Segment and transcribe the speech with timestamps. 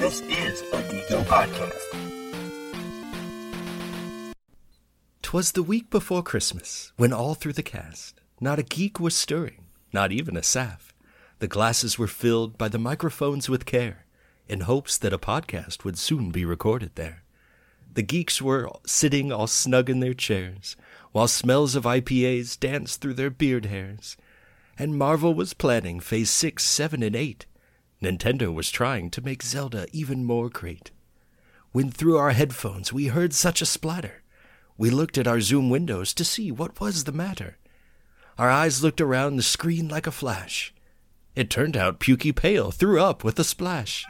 [0.00, 1.76] This is a Geeko podcast.
[5.20, 9.66] Twas the week before Christmas, when all through the cast, not a geek was stirring,
[9.92, 10.94] not even a saff.
[11.40, 14.06] The glasses were filled by the microphones with care,
[14.48, 17.22] in hopes that a podcast would soon be recorded there.
[17.92, 20.76] The geeks were sitting all snug in their chairs,
[21.12, 24.16] while smells of IPAs danced through their beard hairs.
[24.78, 27.44] And Marvel was planning Phase 6, 7, and 8.
[28.02, 30.90] Nintendo was trying to make Zelda even more great.
[31.72, 34.22] When through our headphones we heard such a splatter,
[34.78, 37.58] we looked at our Zoom windows to see what was the matter.
[38.38, 40.72] Our eyes looked around the screen like a flash.
[41.36, 44.06] It turned out Pukey Pale threw up with a splash.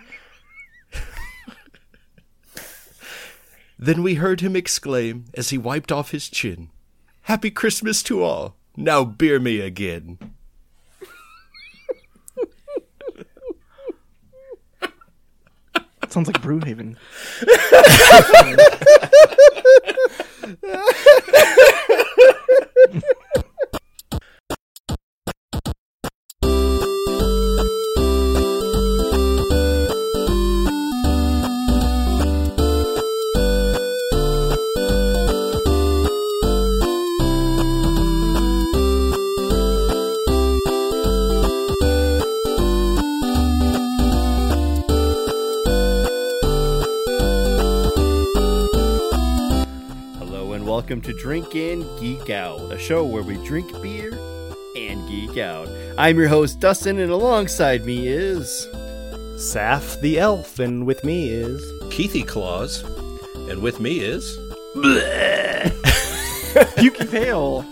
[3.79, 6.71] then we heard him exclaim as he wiped off his chin,
[7.23, 8.57] Happy Christmas to all!
[8.77, 10.19] Now beer me again.
[16.11, 16.97] Sounds like Brewhaven.
[50.91, 54.11] welcome to Drink In Geek Out, a show where we drink beer
[54.75, 55.69] and geek out.
[55.97, 58.67] I'm your host Dustin, and alongside me is
[59.37, 61.63] Saf the elf, and with me is
[61.95, 62.83] Keithy Claus,
[63.49, 64.37] and with me is.
[66.75, 67.65] Pukey Pale.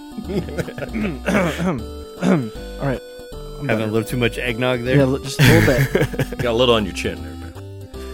[2.80, 3.03] All right.
[3.58, 4.98] I'm having a little too much eggnog there.
[4.98, 6.38] Yeah, li- just a little bit.
[6.38, 7.53] Got a little on your chin there, man.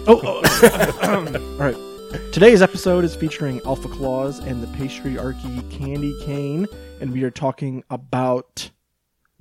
[0.07, 1.57] Oh, oh.
[1.59, 1.77] all right.
[2.15, 6.69] Today's episode is featuring Alpha Klaus and the Pastryarchy Candy Cane,
[7.01, 8.71] and we are talking about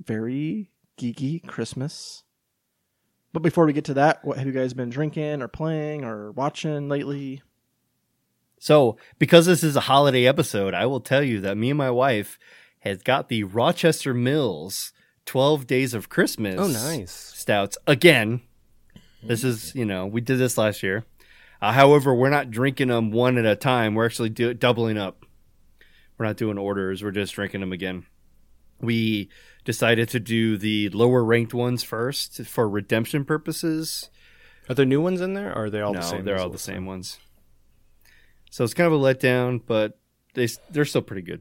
[0.04, 2.24] very geeky Christmas.
[3.32, 6.32] But before we get to that, what have you guys been drinking or playing or
[6.32, 7.42] watching lately?
[8.58, 11.92] So, because this is a holiday episode, I will tell you that me and my
[11.92, 12.40] wife
[12.80, 14.92] has got the Rochester Mills
[15.26, 17.12] 12 Days of Christmas oh nice.
[17.12, 18.40] stouts again.
[19.22, 21.04] This is, you know, we did this last year.
[21.64, 23.94] Uh, however, we're not drinking them one at a time.
[23.94, 25.24] We're actually do- doubling up.
[26.18, 27.02] We're not doing orders.
[27.02, 28.04] We're just drinking them again.
[28.82, 29.30] We
[29.64, 34.10] decided to do the lower ranked ones first for redemption purposes.
[34.68, 36.24] Are there new ones in there, or are they all no, the same?
[36.26, 36.86] they're all the same time?
[36.86, 37.18] ones.
[38.50, 39.98] So it's kind of a letdown, but
[40.34, 41.40] they they're still pretty good.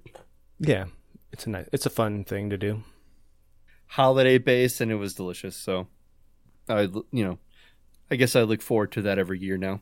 [0.57, 0.85] Yeah,
[1.34, 2.84] it's a nice, it's a fun thing to do.
[3.88, 5.57] Holiday based, and it was delicious.
[5.57, 5.90] So,
[6.69, 7.40] I you know,
[8.09, 9.81] I guess I look forward to that every year now.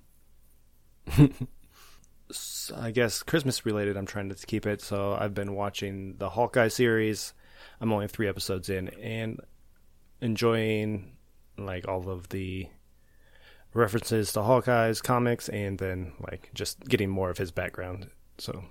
[2.29, 3.97] S- I guess Christmas related.
[3.97, 4.81] I'm trying to keep it.
[4.81, 7.33] So I've been watching the Hawkeye series.
[7.79, 9.39] I'm only three episodes in, and
[10.21, 11.17] enjoying
[11.57, 12.67] like all of the
[13.73, 18.09] references to Hawkeye's comics, and then like just getting more of his background.
[18.37, 18.63] So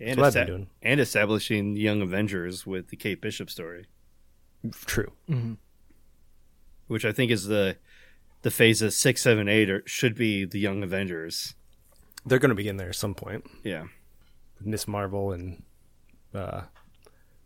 [0.00, 0.66] and, what I've been esta- doing.
[0.82, 3.86] and establishing Young Avengers with the Kate Bishop story,
[4.86, 5.12] true.
[5.30, 5.54] Mm-hmm.
[6.88, 7.76] which I think is the
[8.44, 11.54] the phases of six, seven, eight, or should be the Young Avengers.
[12.26, 13.44] They're going to be in there at some point.
[13.62, 13.84] Yeah,
[14.60, 15.62] Miss Marvel and
[16.34, 16.62] uh,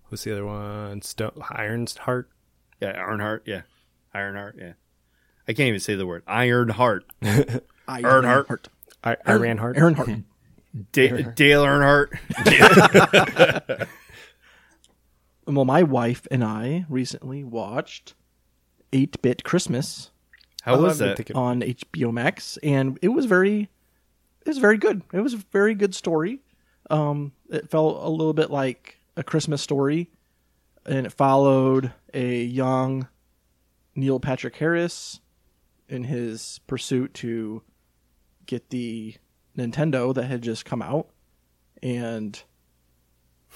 [0.04, 1.00] who's the other one?
[1.02, 2.28] Stone Ironheart.
[2.80, 3.62] yeah, Ironheart, yeah,
[4.12, 4.72] Ironheart, yeah.
[5.46, 7.04] I can't even say the word Ironheart.
[7.88, 8.68] Ironheart.
[9.02, 9.78] I- Ironheart.
[9.78, 10.10] Ironheart.
[10.92, 12.12] Da- Dale Earnhardt.
[15.46, 18.14] well, my wife and I recently watched
[18.92, 20.10] 8 Bit Christmas
[20.76, 21.16] How was I've that?
[21.16, 23.68] thinking- on HBO Max, and it was very,
[24.42, 25.02] it was very good.
[25.12, 26.40] It was a very good story.
[26.90, 30.10] Um, it felt a little bit like a Christmas story,
[30.86, 33.08] and it followed a young
[33.94, 35.20] Neil Patrick Harris
[35.88, 37.62] in his pursuit to
[38.46, 39.16] get the
[39.56, 41.08] Nintendo that had just come out,
[41.82, 42.42] and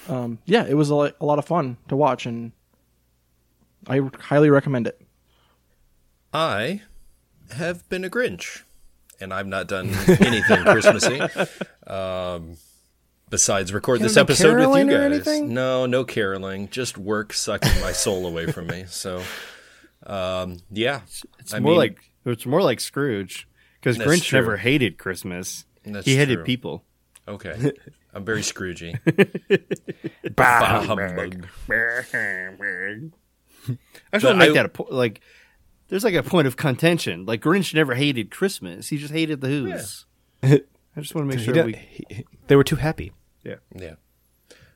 [0.09, 2.51] um, yeah, it was a, lot- a lot of fun to watch, and
[3.87, 5.01] I highly recommend it.
[6.33, 6.81] I
[7.53, 8.63] have been a Grinch,
[9.19, 11.21] and I've not done anything Christmassy.
[11.87, 12.57] Um,
[13.29, 14.91] besides record this episode with you
[15.23, 15.41] guys.
[15.41, 16.69] No, no caroling.
[16.69, 18.85] Just work sucking my soul away from me.
[18.87, 19.23] So,
[20.05, 21.01] um, yeah,
[21.39, 23.47] It's I more mean- like it's more like Scrooge
[23.79, 24.39] because Grinch true.
[24.39, 25.65] never hated Christmas.
[25.85, 26.43] That's he hated true.
[26.45, 26.83] people.
[27.27, 27.71] Okay,
[28.13, 28.97] I'm very Scroogey.
[30.35, 31.47] Bah, Bah, humbug.
[34.11, 35.21] I should make I- that a po- like
[35.89, 37.25] there's like a point of contention.
[37.25, 40.05] Like Grinch never hated Christmas; he just hated the Who's.
[40.43, 40.61] I
[40.99, 41.73] just want to make sure don't- we.
[41.73, 43.11] he- they were too happy.
[43.43, 43.55] Yeah.
[43.75, 43.95] Yeah.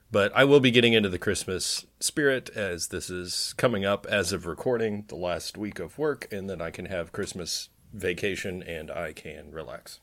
[0.09, 4.31] But I will be getting into the Christmas spirit as this is coming up as
[4.31, 8.89] of recording the last week of work, and then I can have Christmas vacation and
[8.89, 9.99] I can relax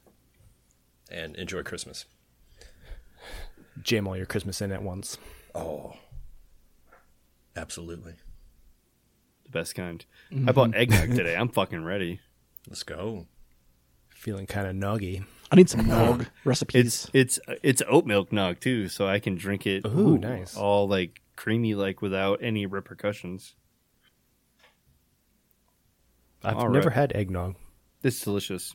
[1.11, 2.05] and enjoy Christmas.
[3.83, 5.17] Jam all your Christmas in at once.
[5.55, 5.95] Oh,
[7.57, 8.15] absolutely.
[9.55, 10.05] The best kind.
[10.49, 10.81] I bought mm-hmm.
[10.81, 11.37] eggnog today.
[11.37, 12.19] I'm fucking ready.
[12.69, 13.27] Let's go.
[14.09, 15.23] Feeling kind of noggy.
[15.53, 17.09] I need some nog uh, recipes.
[17.15, 19.87] It's it's it's oat milk nog too, so I can drink it.
[19.87, 20.57] Ooh, nice.
[20.57, 23.55] All like creamy, like without any repercussions.
[26.43, 26.95] I've All never right.
[26.97, 27.55] had eggnog.
[28.03, 28.75] It's delicious.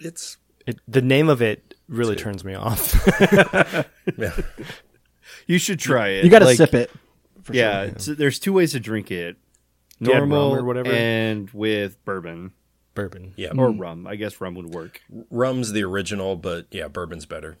[0.00, 2.94] It's It, the name of it really turns me off.
[4.16, 4.32] yeah.
[5.48, 6.24] You should try it.
[6.24, 6.90] you got to Like, sip it.
[7.42, 7.88] For yeah, sure.
[7.88, 9.43] it's- there's two ways to drink it: you add rum
[10.12, 10.90] normal or whatever?
[10.92, 12.52] and with bourbon
[12.94, 13.34] Bourbon.
[13.36, 13.48] Yeah.
[13.50, 13.80] or mm.
[13.80, 14.06] rum.
[14.06, 15.00] I guess rum would work.
[15.30, 17.58] Rum's the original, but yeah, bourbon's better.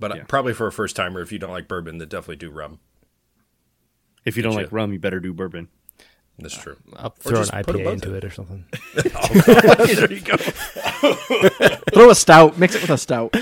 [0.00, 0.24] But uh, Yeah.
[0.26, 2.80] probably for a first timer, if you don't like bourbon, then definitely do rum.
[4.24, 4.64] If you don't Gotcha.
[4.64, 5.68] like rum, you better do bourbon.
[6.40, 6.76] That's true.
[6.96, 8.14] I'll throw an just put 'em IPA both into in.
[8.16, 8.64] it or something.
[9.14, 10.36] Oh, there you go.
[11.92, 12.58] Throw a stout.
[12.58, 13.36] Mix it with a stout.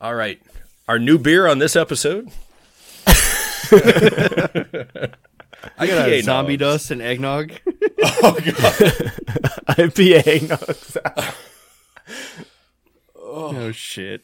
[0.00, 0.40] All right.
[0.88, 2.30] Our new beer on this episode.
[5.78, 7.52] I got zombie dust and eggnog.
[8.22, 8.44] oh god,
[9.68, 11.34] IPA eggnog.
[13.16, 14.22] oh shit.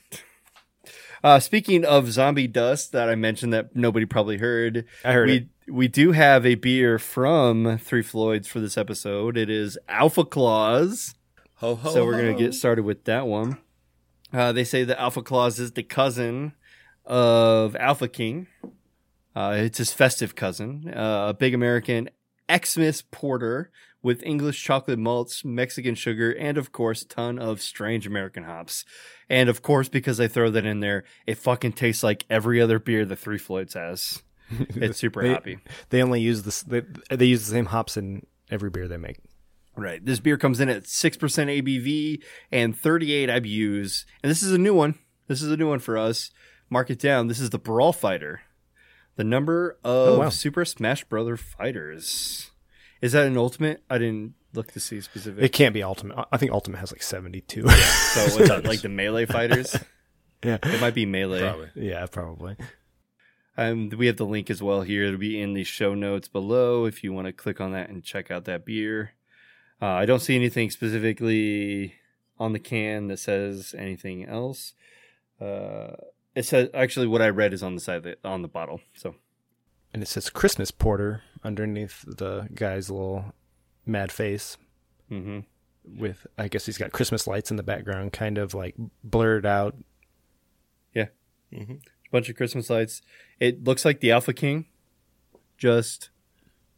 [1.25, 5.37] Uh, speaking of zombie dust that I mentioned that nobody probably heard, I heard we,
[5.37, 5.49] it.
[5.69, 9.37] We do have a beer from Three Floyds for this episode.
[9.37, 11.15] It is Alpha Klaus.
[11.56, 11.91] Ho ho.
[11.91, 13.59] so we're gonna get started with that one.
[14.32, 16.53] Uh, they say that Alpha Klaus is the cousin
[17.05, 18.47] of Alpha King.
[19.37, 22.09] Uh, it's his festive cousin, uh, a big American
[22.50, 23.71] Xmas porter
[24.03, 28.85] with English chocolate malts, Mexican sugar, and of course, ton of strange American hops.
[29.29, 32.79] And of course, because I throw that in there, it fucking tastes like every other
[32.79, 34.23] beer the Three Floyds has.
[34.77, 35.59] It's super They- happy.
[35.91, 36.62] They only use this.
[36.62, 39.19] They, they use the same hops in every beer they make.
[39.77, 40.03] Right.
[40.03, 42.23] This beer comes in at 6% ABV
[42.53, 44.05] and 38 IBUs.
[44.23, 44.94] And this is a new one.
[45.27, 46.31] This is a new one for us.
[46.71, 47.27] Mark it down.
[47.27, 48.41] This is the Brawl Fighter.
[49.17, 50.29] The number of Oh, wow.
[50.29, 52.51] Super Smash Brother fighters.
[53.03, 53.83] Is that an ultimate?
[53.91, 55.43] I didn't look to see specific.
[55.45, 56.17] It can't be Ultimate.
[56.19, 57.63] I- I think Ultimate has like seventy-two.
[57.69, 59.75] so what's that, like the melee fighters?
[60.45, 61.41] yeah, It might be melee.
[61.41, 61.71] Probably.
[61.77, 62.57] yeah, probably.
[63.59, 65.05] Um, we have the link as well here.
[65.05, 68.05] It'll be in the show notes below if you want to click on that and
[68.05, 69.13] check out that beer.
[69.81, 71.95] Uh, I don't see anything specifically
[72.39, 74.75] on the can that says anything else.
[75.41, 75.93] Uh,
[76.37, 78.81] it says actually what I read is on the side of the, on the bottle.
[78.94, 79.17] So
[79.93, 83.35] And it says Christmas Porter underneath the guy's little
[83.85, 84.56] mad face.
[85.09, 85.41] hmm
[85.85, 89.75] With I guess he's got Christmas lights in the background, kind of like blurred out.
[90.94, 91.06] yeah,
[91.53, 91.79] a
[92.12, 93.03] bunch of Christmas lights.
[93.41, 94.67] It looks like the Alpha King,
[95.56, 96.11] just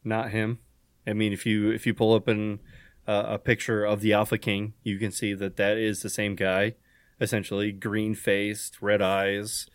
[0.04, 0.58] not him.
[1.06, 2.61] I mean, if you if you pull up an
[3.06, 6.34] uh, a picture of the Alpha King, you can see that that is the same
[6.37, 6.75] guy.
[7.20, 9.66] Essentially, green faced, red eyes.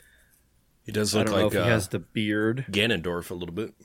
[0.85, 2.65] He does I look don't know like if uh, he has the beard.
[2.69, 3.73] Ganondorf a little bit.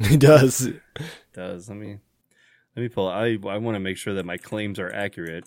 [0.00, 0.68] He does.
[1.34, 1.98] Does let me
[2.76, 3.08] let me pull.
[3.08, 5.42] I I want to make sure that my claims are accurate.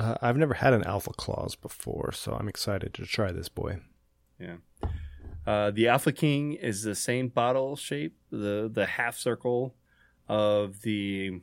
[0.00, 3.78] Uh, I've never had an Alpha Klaus before, so I'm excited to try this boy.
[4.40, 4.56] Yeah.
[5.46, 9.76] Uh, the Alpha King is the same bottle shape, the the half circle
[10.28, 11.40] of the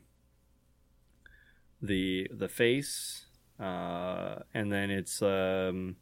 [1.80, 3.24] the the face,
[3.60, 5.96] uh, and then it's um,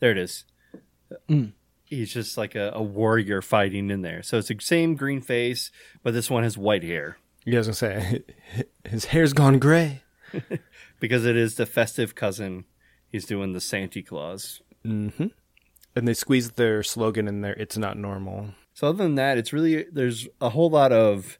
[0.00, 0.44] there it is.
[1.28, 1.52] Mm.
[1.84, 4.22] He's just like a, a warrior fighting in there.
[4.22, 5.70] So it's the same green face,
[6.02, 8.22] but this one has white hair You guys gonna say
[8.84, 10.02] his hair's gone gray?
[11.00, 12.64] because it is the festive cousin.
[13.08, 14.62] He's doing the Santa Claus.
[14.84, 15.26] Mm-hmm.
[15.94, 17.52] And they squeezed their slogan in there.
[17.52, 18.54] It's not normal.
[18.72, 21.38] So other than that, it's really there's a whole lot of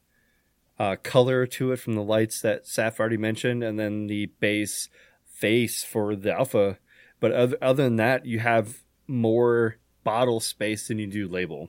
[0.79, 4.89] uh, color to it from the lights that Saf already mentioned, and then the base
[5.35, 6.79] face for the alpha.
[7.21, 11.69] But other, other than that, you have more bottle space than you do label.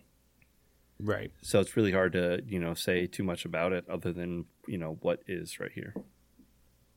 [0.99, 1.31] Right.
[1.41, 4.77] So it's really hard to you know say too much about it, other than you
[4.77, 5.93] know what is right here.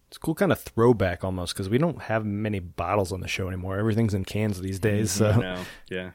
[0.09, 3.29] It's a cool kind of throwback almost because we don't have many bottles on the
[3.29, 3.79] show anymore.
[3.79, 5.35] Everything's in cans these days, mm-hmm.
[5.35, 5.61] so No,
[5.91, 6.11] yeah,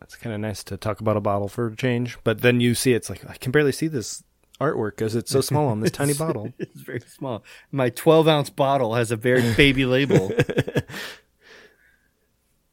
[0.00, 2.18] it's kind of nice to talk about a bottle for a change.
[2.24, 4.24] But then you see it's like I can barely see this
[4.60, 6.52] artwork because it's so small on this tiny bottle.
[6.58, 7.42] it's very small.
[7.72, 10.30] My 12 ounce bottle has a very baby label.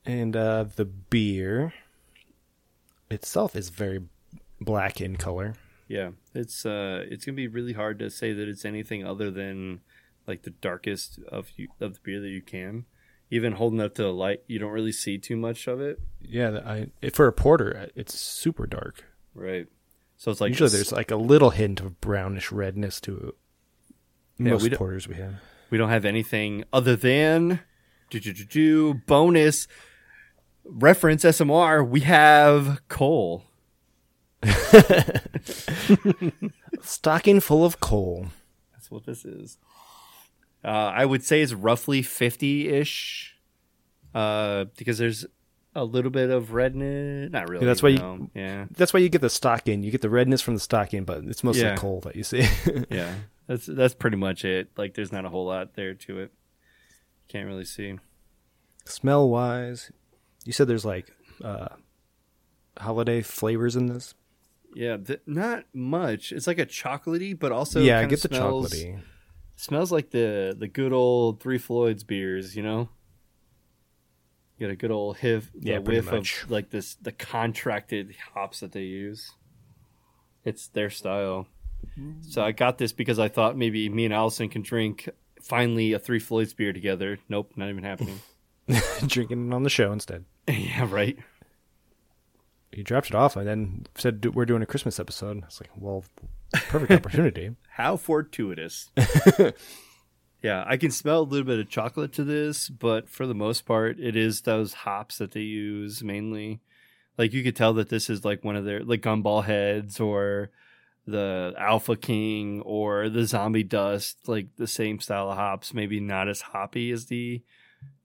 [0.06, 1.74] And uh, the beer
[3.10, 4.02] itself is very
[4.60, 5.56] black in color.
[5.88, 9.82] Yeah, It's uh, it's gonna be really hard to say that it's anything other than
[10.26, 12.86] like the darkest of you, of the beer that you can.
[13.30, 16.00] Even holding up to the light, you don't really see too much of it.
[16.22, 19.04] Yeah, I for a porter, it's super dark.
[19.34, 19.68] Right.
[20.22, 23.36] So it's like Usually, there's like a little hint of brownish redness to it.
[24.38, 25.34] Yeah, Most we porters we have.
[25.72, 27.62] we don't have anything other than
[28.12, 29.68] do, do, do, do, bonus
[30.63, 31.90] reference SMR.
[31.90, 33.46] We have coal.
[36.84, 38.28] Stocking full of coal.
[38.74, 39.58] That's what this is.
[40.63, 43.38] Uh, I would say it's roughly 50 ish
[44.13, 45.25] uh, because there's
[45.75, 47.32] a little bit of redness.
[47.32, 47.63] Not really.
[47.66, 48.66] Yeah, that's why you- Yeah.
[48.75, 49.84] That's why you get the stocking.
[49.84, 51.75] You get the redness from the stocking, but it's mostly Yeah.
[51.75, 52.46] coal that you see.
[52.90, 53.13] Yeah.
[53.48, 54.70] That's that's pretty much it.
[54.78, 56.32] Like there's not a whole lot there to it.
[56.32, 57.98] You can't really see.
[58.86, 59.92] Smell wise,
[60.46, 61.13] you said there's like
[61.44, 61.68] uh,
[62.78, 64.13] holiday flavors in this.
[64.74, 66.32] Yeah, th- not much.
[66.32, 69.01] It's like a chocolatey, but also yeah, I get the smells, chocolatey.
[69.58, 72.90] Smells like the the good old Three Floyds beers, you know.
[74.62, 76.44] You get a good old whiff, Yeah, the whiff much.
[76.44, 79.32] of like this the contracted hops that they use.
[80.46, 81.48] It's their style.
[82.30, 85.10] So I got this because I thought maybe me and Allison can drink
[85.41, 87.18] finally a Three Floyds beer together.
[87.27, 88.20] Nope, not even happening.
[89.08, 90.25] Drinking it on the show instead.
[90.48, 91.18] yeah, right.
[92.72, 95.44] He dropped it off and then said we're doing a Christmas episode.
[95.44, 96.06] It's like, well,
[96.53, 97.56] perfect opportunity.
[97.68, 98.91] How fortuitous.
[100.41, 103.65] Yeah, I can smell a little bit of chocolate to this, but for the most
[103.65, 106.62] part, it is those hops that they use mainly.
[107.17, 110.50] Like you could tell that this is like one of their like gumball heads or
[111.05, 116.27] the Alpha King or the Zombie Dust, like the same style of hops, maybe not
[116.27, 117.43] as hoppy as the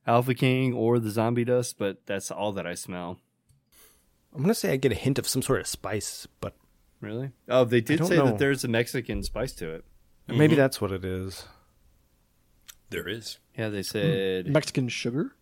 [0.06, 3.18] Alpha King or the Zombie Dust, but that's all that I smell.
[4.34, 6.54] I'm gonna say I get a hint of some sort of spice, but
[7.00, 7.30] Really?
[7.48, 8.26] Oh, they did say know.
[8.26, 9.84] that there's a Mexican spice to it.
[10.26, 10.56] maybe mm-hmm.
[10.56, 11.44] that's what it is.
[12.90, 13.38] There is.
[13.56, 13.82] Yeah, they hmm.
[13.82, 15.32] said Mexican sugar.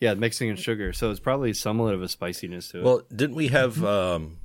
[0.00, 0.92] Yeah, Mexican sugar.
[0.92, 2.84] So it's probably somewhat of a spiciness to it.
[2.84, 3.82] Well, didn't we have?
[3.84, 4.38] Um,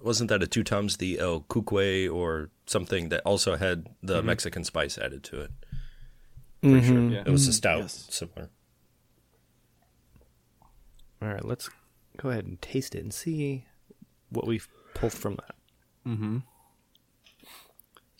[0.00, 4.26] wasn't that a two times the El Cuque or something that also had the mm-hmm.
[4.26, 5.50] Mexican spice added to it?
[6.62, 6.70] Mm-hmm.
[6.72, 7.10] Pretty sure.
[7.10, 7.22] yeah.
[7.26, 8.06] It was a mm, stout, yes.
[8.10, 8.50] similar.
[11.22, 11.70] All right, let's
[12.16, 13.64] go ahead and taste it and see
[14.30, 15.54] what we've pulled from that.
[16.06, 16.38] Mm-hmm.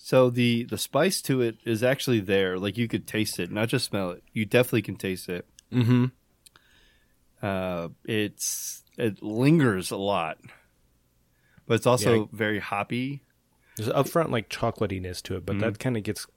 [0.07, 2.61] So the the spice to it is actually there.
[2.61, 4.23] Like you could taste it, not just smell it.
[4.33, 5.45] You definitely can taste it.
[5.73, 6.05] Mm-hmm.
[7.43, 10.39] Uh, it's it lingers a lot,
[11.67, 12.27] but it's also Yeah.
[12.31, 13.25] very hoppy.
[13.77, 16.29] There's upfront like chocolatiness to it, but that kind of gets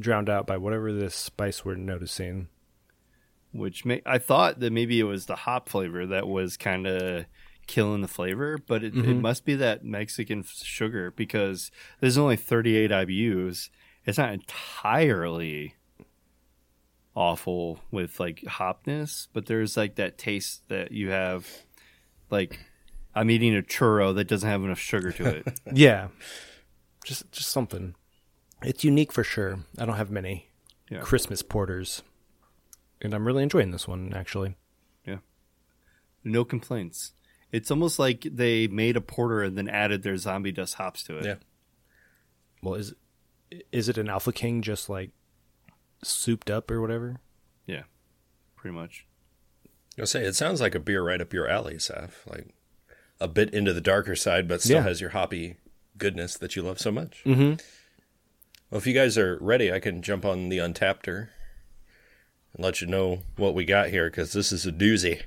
[0.00, 2.48] drowned out by whatever this spice we're noticing.
[3.52, 7.26] Which may, I thought that maybe it was the hop flavor that was kind of
[7.66, 9.20] killing the flavor, but it, it mm-hmm.
[9.20, 11.70] must be that Mexican sugar because
[12.00, 13.70] there's only 38 IBUs.
[14.04, 15.74] It's not entirely
[17.16, 21.48] awful with like hopness, but there's like that taste that you have.
[22.30, 22.60] Like
[23.14, 25.60] I'm eating a churro that doesn't have enough sugar to it.
[25.72, 26.08] Yeah,
[27.04, 27.94] just just something.
[28.62, 29.60] It's unique for sure.
[29.78, 30.50] I don't have many
[30.90, 31.00] Yeah.
[31.00, 32.02] Christmas porters,
[33.00, 34.56] and I'm really enjoying this one actually.
[35.04, 35.18] Yeah,
[36.22, 37.12] no complaints.
[37.56, 41.16] It's almost like they made a porter and then added their zombie dust hops to
[41.18, 41.24] it.
[41.24, 41.34] Yeah.
[42.62, 42.94] Well, is
[43.72, 45.10] is it an Alpha King just like
[46.02, 47.16] souped up or whatever?
[47.66, 47.84] Yeah,
[48.56, 49.06] pretty much.
[49.98, 52.10] I'll say it sounds like a beer right up your alley, Saf.
[52.26, 52.48] Like
[53.20, 54.82] a bit into the darker side, but still Yeah.
[54.82, 55.56] has your hoppy
[55.96, 57.22] goodness that you love so much.
[57.24, 57.54] Mm-hmm.
[58.70, 61.28] Well, if you guys are ready, I can jump on the Untappd and
[62.58, 65.22] let you know what we got here because this is a doozy.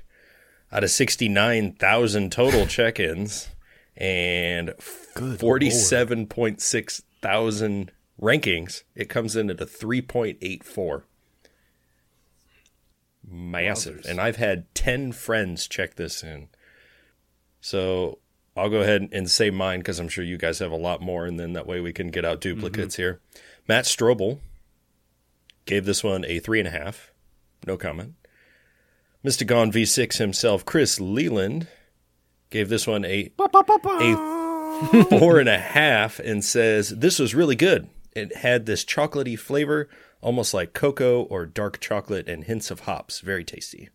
[0.72, 3.48] Out of 69,000 total check ins
[3.96, 11.02] and 47.6 thousand rankings, it comes in at a 3.84.
[13.28, 14.04] Massive.
[14.08, 16.48] And I've had 10 friends check this in.
[17.60, 18.18] So
[18.56, 21.26] I'll go ahead and say mine because I'm sure you guys have a lot more,
[21.26, 23.02] and then that way we can get out duplicates mm-hmm.
[23.02, 23.20] here.
[23.68, 24.40] Matt Strobel
[25.66, 27.12] gave this one a three and a half.
[27.66, 28.14] No comment.
[29.24, 29.46] Mr.
[29.46, 31.68] Gone V6 himself, Chris Leland,
[32.48, 37.88] gave this one a, a four and a half and says this was really good.
[38.12, 39.88] It had this chocolatey flavor,
[40.20, 43.20] almost like cocoa or dark chocolate, and hints of hops.
[43.20, 43.90] Very tasty.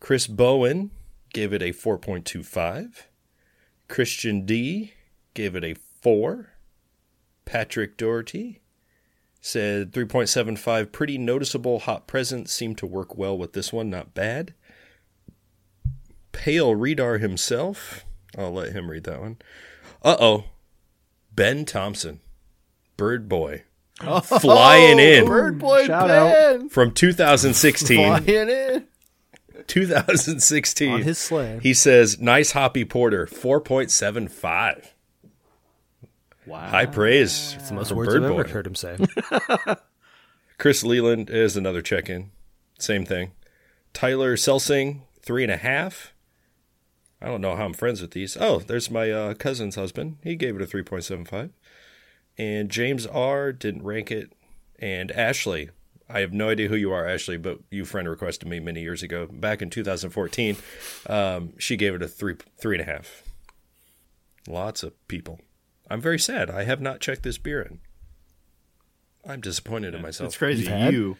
[0.00, 0.90] Chris Bowen
[1.32, 3.04] gave it a 4.25.
[3.88, 4.94] Christian D
[5.34, 6.50] gave it a 4.
[7.44, 8.61] Patrick Doherty
[9.44, 14.54] said 3.75 pretty noticeable hot presence seemed to work well with this one not bad
[16.30, 18.04] pale redar himself
[18.38, 19.36] i'll let him read that one
[20.02, 20.44] Uh oh.
[21.34, 22.20] Ben Thompson,
[22.98, 23.62] Bird Boy,
[24.22, 26.68] flying in Bird Boy Shout Ben.
[26.68, 27.96] from 2016.
[28.24, 28.86] Flying in.
[29.66, 30.92] 2016.
[30.92, 31.58] On his sleigh.
[31.62, 34.88] He says, nice hoppy porter, 4.75.
[36.46, 36.68] Wow.
[36.68, 37.54] High praise.
[37.58, 38.98] It's the most from words Bird I've ever heard him say.
[40.58, 42.30] Chris Leland is another check in.
[42.78, 43.32] Same thing.
[43.92, 46.12] Tyler Selsing, three and a half.
[47.20, 48.36] I don't know how I'm friends with these.
[48.40, 50.18] Oh, there's my uh, cousin's husband.
[50.24, 51.50] He gave it a 3.75.
[52.36, 53.52] And James R.
[53.52, 54.32] didn't rank it.
[54.80, 55.70] And Ashley,
[56.08, 59.04] I have no idea who you are, Ashley, but you friend requested me many years
[59.04, 60.56] ago, back in 2014.
[61.06, 63.22] Um, she gave it a three, three and a half.
[64.48, 65.40] Lots of people.
[65.88, 66.50] I'm very sad.
[66.50, 67.80] I have not checked this beer in.
[69.26, 70.28] I'm disappointed in myself.
[70.28, 70.64] It's crazy.
[70.64, 70.92] You've?
[70.92, 71.16] You.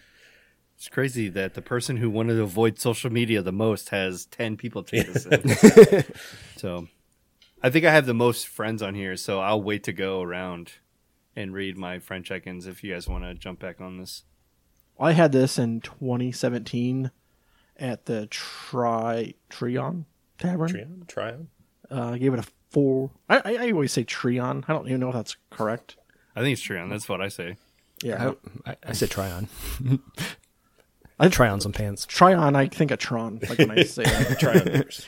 [0.76, 4.56] It's crazy that the person who wanted to avoid social media the most has ten
[4.56, 6.04] people check this in.
[6.56, 6.88] so,
[7.62, 10.72] I think I have the most friends on here, so I'll wait to go around
[11.36, 14.24] and read my friend check-ins if you guys want to jump back on this.
[14.98, 17.10] I had this in 2017
[17.76, 20.04] at the Tri Trion
[20.38, 20.68] Tavern.
[20.68, 21.06] Trion?
[21.06, 21.46] Trion?
[21.90, 23.10] Uh, I gave it a four.
[23.28, 24.64] I, I, I always say Trion.
[24.66, 25.96] I don't even know if that's correct.
[26.34, 26.90] I think it's Trion.
[26.90, 27.56] That's what I say.
[28.02, 28.32] Yeah,
[28.66, 29.48] I, I said try on.
[31.20, 32.06] I try on some pants.
[32.06, 32.56] Trion.
[32.56, 33.40] I think of Tron.
[33.48, 34.40] Like when I say that.
[34.40, 35.06] Trion.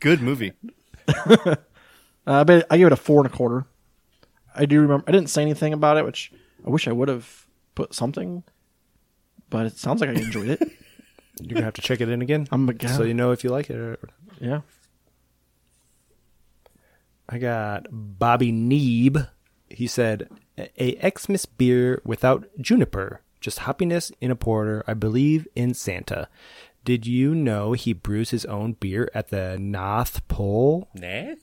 [0.00, 0.52] Good movie.
[2.26, 3.66] Uh, but I gave it a four and a quarter.
[4.52, 5.04] I do remember.
[5.06, 6.32] I didn't say anything about it, which
[6.66, 7.46] I wish I would have
[7.76, 8.42] put something.
[9.48, 10.60] But it sounds like I enjoyed it.
[11.40, 13.50] You're gonna have to check it in again, I'm a so you know if you
[13.50, 13.76] like it.
[13.76, 13.98] Or...
[14.40, 14.62] yeah.
[17.28, 19.28] I got Bobby Neeb.
[19.68, 20.28] He said
[20.58, 24.84] a Xmas beer without juniper, just hoppiness in a porter.
[24.86, 26.28] I believe in Santa.
[26.84, 30.88] Did you know he brews his own beer at the North Pole?
[30.94, 31.38] Nath?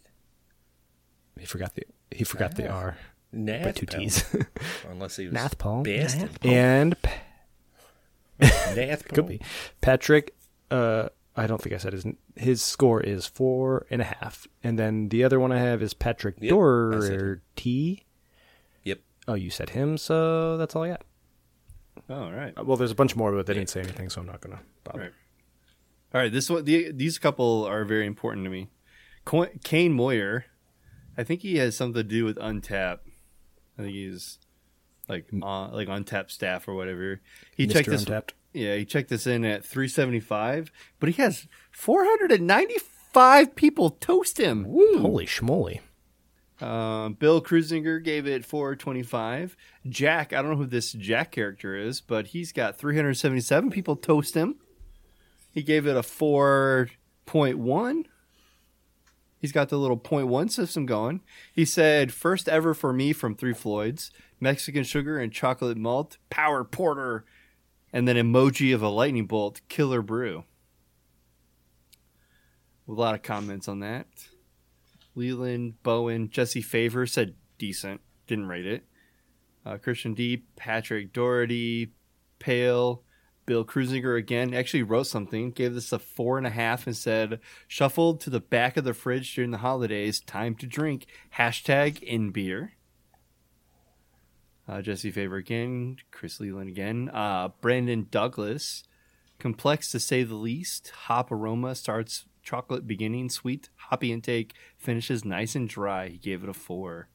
[1.38, 2.98] He forgot the he forgot the R
[3.34, 3.76] by Nath?
[3.76, 4.00] two Pole.
[4.00, 4.24] T's.
[4.90, 5.84] Unless he was Nath Pole.
[5.84, 6.30] Boston.
[6.44, 7.12] and P-
[8.40, 9.42] Nath could be
[9.82, 10.34] Patrick.
[10.72, 14.78] Uh, I don't think I said his his score is four and a half, and
[14.78, 17.18] then the other one I have is Patrick Yep, I said him.
[17.20, 18.06] Doherty.
[18.84, 19.00] Yep.
[19.28, 21.02] Oh, you said him, so that's all I got.
[22.10, 22.54] Oh, all right.
[22.58, 24.60] Uh, Well, there's a bunch more, but they didn't say anything, so I'm not gonna
[24.84, 25.00] bother.
[25.00, 25.12] Right.
[26.14, 28.70] All right, this one, the, these couple are very important to me.
[29.26, 30.46] Co- Kane Moyer,
[31.18, 33.00] I think he has something to do with Untappd.
[33.80, 34.38] I think he's
[35.10, 37.22] like uh, like Untappd staff or whatever.
[37.56, 38.06] He checked this.
[38.06, 38.32] Untappd.
[38.54, 44.66] Yeah, he checked this in at 375, but he has 495 people toast him.
[44.66, 45.80] Holy schmoly!
[46.62, 49.58] Uh, Bill Cruisinger gave it 425.
[49.90, 54.36] Jack, I don't know who this Jack character is, but he's got 377 people toast
[54.36, 54.56] him.
[55.52, 58.06] He gave it a 4.1.
[59.40, 61.22] He's got the little 0.1 system going.
[61.54, 66.64] He said, first ever for me from Three Floyds, Mexican sugar and chocolate malt, power
[66.64, 67.26] porter,
[67.94, 70.44] and then emoji of a lightning bolt, killer brew.
[72.88, 74.08] A lot of comments on that.
[75.16, 78.84] Leland, Bowen, Jesse Favor said decent, didn't rate it.
[79.66, 81.94] Uh, Christian D, Patrick Doherty,
[82.40, 83.04] Pale,
[83.46, 87.40] Bill Cruisinger again actually wrote something, gave this a four and a half, and said,
[87.68, 90.20] "Shuffled to the back of the fridge during the holidays.
[90.20, 91.06] Time to drink."
[91.38, 92.74] Hashtag in beer.
[94.68, 98.84] Uh, Jesse Favor again, Chris Leland again, uh, Brandon Douglas,
[99.38, 100.90] complex to say the least.
[101.08, 106.08] Hop aroma starts chocolate beginning, sweet hoppy intake finishes nice and dry.
[106.08, 107.10] He gave it a four,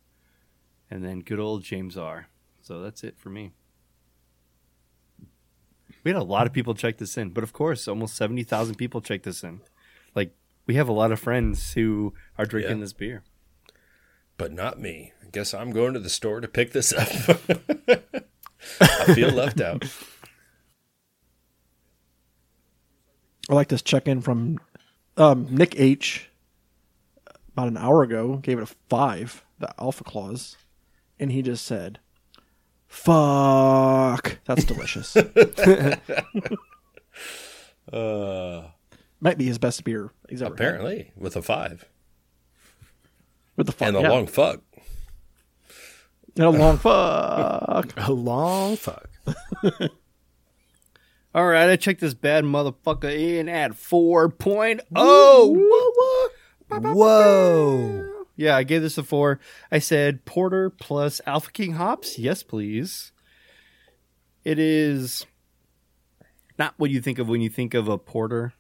[0.91, 2.29] and then good old James R.
[2.61, 3.53] So that's it for me.
[6.05, 8.75] We had a lot of people check this in, but of course, almost seventy thousand
[8.77, 9.61] people check this in.
[10.15, 10.35] Like
[10.67, 12.83] we have a lot of friends who are drinking Yeah.
[12.83, 13.23] this beer.
[14.39, 15.13] But not me.
[15.23, 17.09] I guess I'm going to the store to pick this up.
[18.81, 19.85] I feel left out.
[23.51, 24.59] I like this check in from
[25.17, 26.31] um, Nick H.
[27.53, 29.45] About an hour ago, gave it a five.
[29.59, 30.57] The Alpha Klaus,
[31.19, 31.99] and he just said,
[32.87, 35.97] "Fuck, that's delicious." Uh,
[39.21, 40.61] Might be his best beer he's ever had.
[40.61, 41.87] apparently, with a five
[43.59, 44.09] with the fuck and a yeah.
[44.09, 44.63] long fuck.
[46.37, 47.93] and a long fuck.
[47.99, 49.11] A long fuck.
[51.35, 54.81] All right, I checked this bad motherfucker in at 4.0.
[56.71, 58.25] Whoa, Whoa!
[58.37, 59.39] Yeah, I gave this a 4.
[59.71, 62.19] I said porter plus Alpha King hops.
[62.19, 63.13] Yes, please.
[64.45, 65.27] It is
[66.59, 68.55] not what you think of when you think of a porter.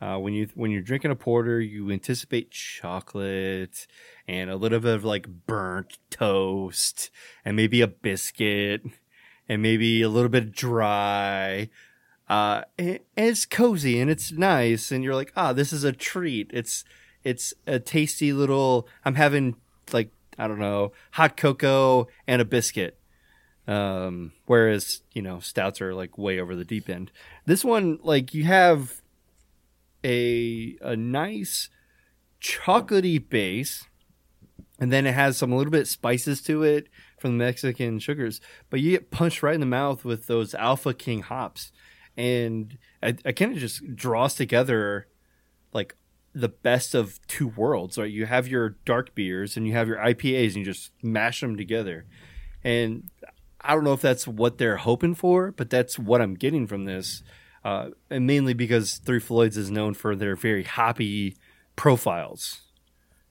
[0.00, 3.86] Uh, when you when you're drinking a porter, you anticipate chocolate
[4.28, 7.10] and a little bit of like burnt toast
[7.44, 8.82] and maybe a biscuit
[9.48, 11.68] and maybe a little bit dry.
[12.28, 16.48] Uh, and, it's cozy and it's nice, and you're like, ah, this is a treat.
[16.52, 16.84] It's
[17.24, 18.86] it's a tasty little.
[19.04, 19.56] I'm having
[19.92, 22.98] like I don't know, hot cocoa and a biscuit.
[23.66, 27.10] Um, whereas you know stouts are like way over the deep end.
[27.46, 29.02] This one, like you have
[30.04, 31.68] a a nice
[32.40, 33.84] chocolatey base,
[34.78, 38.80] and then it has some little bit spices to it from the Mexican sugars, but
[38.80, 41.72] you get punched right in the mouth with those Alpha King hops,
[42.16, 45.08] and it kind of just draws together
[45.72, 45.96] like
[46.34, 47.98] the best of two worlds.
[47.98, 51.40] Right, you have your dark beers and you have your IPAs, and you just mash
[51.40, 52.06] them together,
[52.62, 53.10] and
[53.60, 56.84] I don't know if that's what they're hoping for, but that's what I'm getting from
[56.84, 57.22] this.
[57.64, 61.36] Uh, and mainly because Three Floyds is known for their very hoppy
[61.76, 62.62] profiles.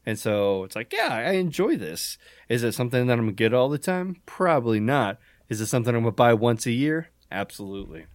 [0.05, 2.17] And so it's like, yeah, I enjoy this.
[2.47, 4.21] Is it something that I'm to get all the time?
[4.25, 5.17] Probably not.
[5.49, 7.09] Is it something I'm to buy once a year?
[7.31, 8.05] Absolutely.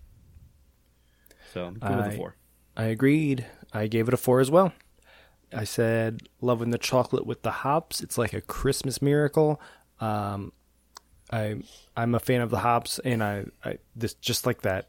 [1.52, 2.36] So I'm good with I- the four.
[2.76, 3.46] I agreed.
[3.74, 4.72] I gave it a four as well.
[5.52, 8.00] I said, loving the chocolate with the hops.
[8.02, 9.60] It's like a Christmas miracle.
[10.00, 10.52] Um,
[11.30, 11.56] I
[11.94, 14.88] I'm a fan of the hops, and I, I this just like that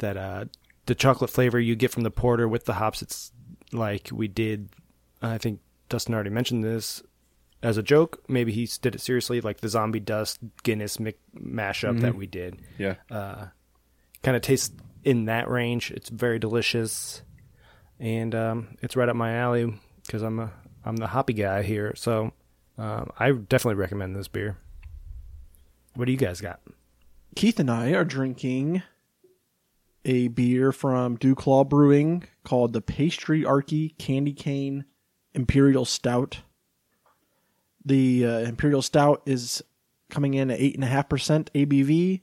[0.00, 0.44] that uh
[0.86, 3.00] the chocolate flavor you get from the porter with the hops.
[3.02, 3.32] It's
[3.72, 4.68] like we did.
[5.22, 7.02] I think Dustin already mentioned this
[7.62, 8.22] as a joke.
[8.28, 12.60] Maybe he did it seriously, like the zombie dust Guinness mi- mashup that we did
[12.78, 12.94] Yeah.
[13.10, 15.90] kind of tastes in that range.
[15.90, 17.22] It's very delicious,
[17.98, 19.72] and um, it's right up my alley
[20.06, 20.52] because I'm a
[20.84, 21.92] I'm the hoppy guy here.
[21.96, 22.32] So
[22.78, 24.56] um, I definitely recommend this beer.
[25.94, 26.60] What do you guys got?
[27.36, 28.82] Keith and I are drinking
[30.04, 34.84] a beer from Duclaw Brewing called the PastryArchy Candy Cane
[35.34, 36.40] Imperial Stout.
[37.84, 39.62] The uh, Imperial Stout is
[40.10, 42.22] coming in at 8.5% ABV,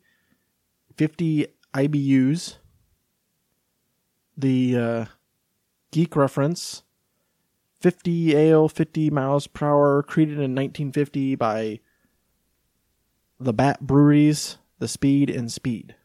[0.95, 2.57] 50 IBUs.
[4.35, 5.05] The uh,
[5.91, 6.83] Geek reference
[7.79, 11.79] 50 ale, 50 miles per hour, created in 1950 by
[13.39, 15.95] Labatt Breweries, the Speed and Speed.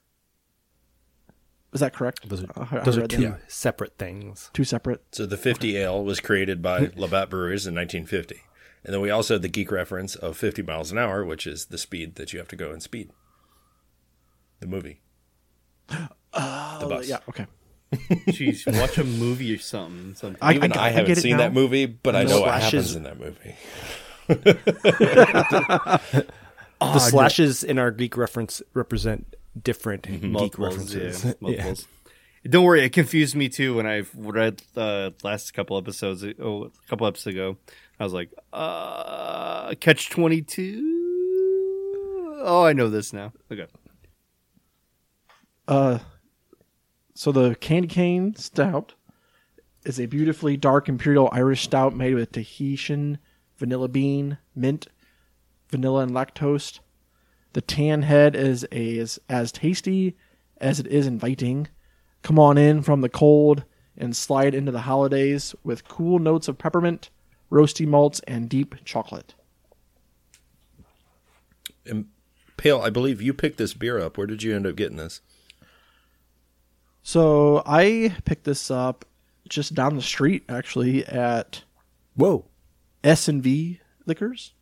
[1.72, 2.28] Is that correct?
[2.28, 3.50] Those Uh, are, those are two that.
[3.50, 4.50] separate things.
[4.52, 5.02] Two separate.
[5.12, 8.42] So the 50 ale was created by Labatt Breweries in 1950.
[8.84, 11.66] And then we also had the geek reference of 50 miles an hour, which is
[11.66, 13.10] the speed that you have to go in speed.
[14.60, 15.00] The movie.
[15.88, 17.08] the bus.
[17.08, 17.18] Yeah.
[17.28, 17.46] Okay.
[18.28, 20.14] Jeez, watch a movie or something.
[20.14, 20.38] something.
[20.42, 21.38] I- Even I- I, I haven't seen now.
[21.38, 23.54] that movie, but I the know what happens in that movie.
[26.80, 31.24] the slashes in our geek reference represent different geek multiples, references.
[31.24, 31.86] yeah, multiples.
[32.44, 36.24] Don't worry, it confused me too when I read the last couple episodes.
[36.40, 37.56] Oh, a couple episodes ago,
[38.00, 40.88] I was like, uh, "Catch 22?
[42.44, 43.32] Oh, I know this now.
[43.50, 43.66] Okay,
[45.68, 46.00] Uh,
[47.14, 48.94] so the Candy Cane Stout
[49.84, 53.18] is a beautifully dark imperial Irish stout made with Tahitian
[53.56, 54.88] vanilla bean, mint,
[55.70, 56.80] vanilla, and lactose.
[57.52, 60.16] The tan head is, a, is as tasty
[60.58, 61.68] as it is inviting.
[62.22, 63.64] Come on in from the cold
[63.96, 67.10] and slide into the holidays with cool notes of peppermint,
[67.50, 69.34] roasty malts, and deep chocolate.
[71.84, 72.06] And
[72.56, 74.16] Pale, I believe you picked this beer up.
[74.16, 75.20] Where did you end up getting this?
[77.02, 79.04] So I picked this up
[79.48, 81.64] just down the street, actually, at
[82.14, 82.46] Whoa.
[83.02, 84.52] S and V Liquors.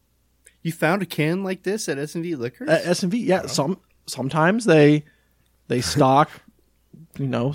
[0.62, 2.68] You found a can like this at S and V Liquors?
[2.68, 3.46] At S and V, yeah.
[3.46, 5.05] Some sometimes they
[5.68, 6.31] they stock,
[7.18, 7.55] you know,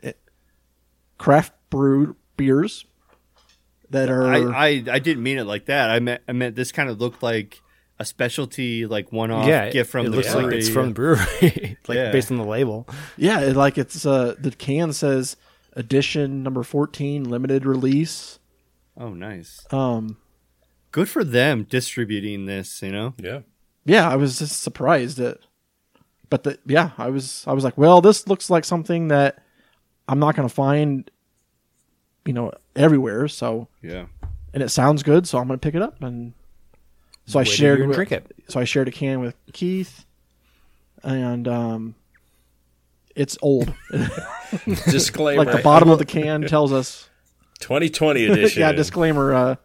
[0.00, 0.18] it-
[1.18, 2.84] craft brewed beers
[3.90, 4.26] that are.
[4.32, 5.90] I, I I didn't mean it like that.
[5.90, 7.60] I meant I meant this kind of looked like
[8.00, 10.58] a specialty, like one off yeah, gift from it the looks like brewery.
[10.58, 12.12] it's from the brewery, like Yeah.
[12.12, 12.86] based on the label.
[13.16, 15.36] yeah, it, like it's uh the can says
[15.72, 18.38] edition number fourteen limited release.
[18.96, 19.64] Oh, nice.
[19.72, 20.16] Um,
[20.90, 22.82] Good for them distributing this.
[22.82, 23.14] You know.
[23.18, 23.40] Yeah.
[23.84, 25.38] yeah, I was just surprised at,
[26.30, 29.42] but the yeah, I was I was like, well, this looks like something that
[30.08, 31.10] I'm not gonna find,
[32.24, 33.28] you know, everywhere.
[33.28, 34.06] So Yeah.
[34.54, 36.32] and it sounds good, so I'm gonna pick it up and
[37.26, 38.34] so I Wait till shared you with, drink it.
[38.48, 40.06] so I shared a can with Keith,
[41.02, 41.94] and um,
[43.14, 43.74] it's old.
[44.64, 45.44] Disclaimer.
[45.44, 47.08] like the bottom of the can tells us.
[47.60, 48.60] 2020 edition.
[48.62, 49.34] yeah, disclaimer.
[49.34, 49.56] Uh,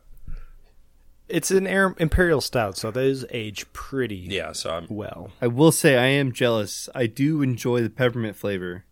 [1.33, 5.31] It's an imperial stout, so those age pretty Yeah, so I'm well.
[5.41, 6.87] I will say I am jealous.
[6.93, 8.85] I do enjoy the peppermint flavor.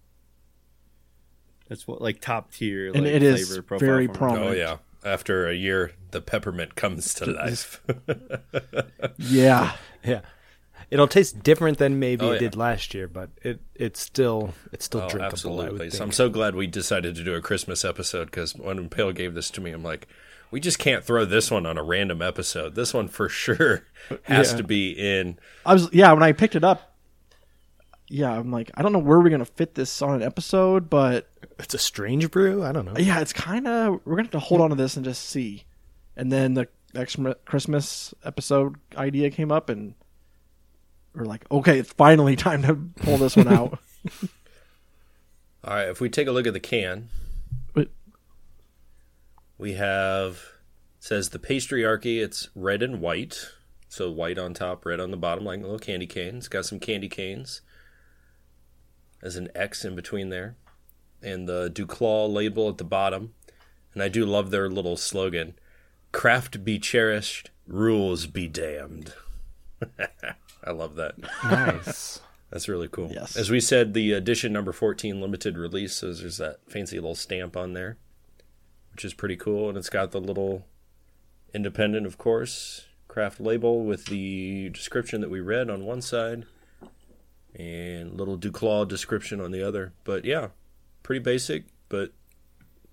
[1.69, 2.87] That's what like top tier.
[2.87, 4.17] Like, And it is flavor profile very for me.
[4.17, 4.49] prominent.
[4.49, 4.77] Oh yeah.
[5.03, 7.81] After a year, the peppermint comes to life.
[9.17, 9.73] Yeah.
[10.03, 10.21] Yeah.
[10.89, 12.39] It'll taste different than maybe Oh, it yeah.
[12.39, 15.23] did last year, but it it's still it's still Oh, drinkable.
[15.23, 15.79] I absolutely.
[15.85, 16.03] would So think.
[16.07, 19.51] I'm so glad we decided to do a Christmas episode because when Pale gave this
[19.51, 20.07] to me, I'm like,
[20.51, 22.75] we just can't throw this one on a random episode.
[22.75, 23.85] This one for sure
[24.23, 24.57] has Yeah.
[24.57, 25.39] to be in.
[25.65, 26.87] I was yeah when I picked it up.
[28.07, 31.29] Yeah, I'm like I don't know where we're gonna fit this on an episode, but
[31.59, 32.63] It's a strange brew.
[32.63, 32.93] I don't know.
[32.97, 35.63] yeah, it's kind of we're gonna have to hold on to this and just see.
[36.17, 39.93] And then the next Christmas episode idea came up, and
[41.15, 43.79] we're like, okay, it's finally time to pull this one out.
[45.63, 47.30] All right, if we take a look at the can, But-
[49.61, 50.33] we have
[50.97, 52.19] it says the pastryarchy.
[52.19, 53.47] It's red and white,
[53.87, 56.37] so white on top, red on the bottom, like a little candy cane.
[56.37, 57.61] It's got some candy canes.
[59.21, 60.55] There's an X in between there,
[61.21, 63.33] and the Duclaw label at the bottom.
[63.93, 65.53] And I do love their little slogan:
[66.11, 69.13] "Craft be cherished, rules be damned."
[70.63, 71.15] I love that.
[71.43, 72.19] Nice.
[72.49, 73.11] That's really cool.
[73.13, 73.37] Yes.
[73.37, 77.55] As we said, the edition number 14 limited release, so there's that fancy little stamp
[77.55, 77.97] on there,
[79.01, 79.67] which is pretty cool.
[79.67, 80.67] And it's got the little
[81.55, 86.45] independent, of course, craft label with the description that we read on one side
[87.55, 89.93] and little Duclaw description on the other.
[90.03, 90.49] But yeah,
[91.01, 92.11] pretty basic, but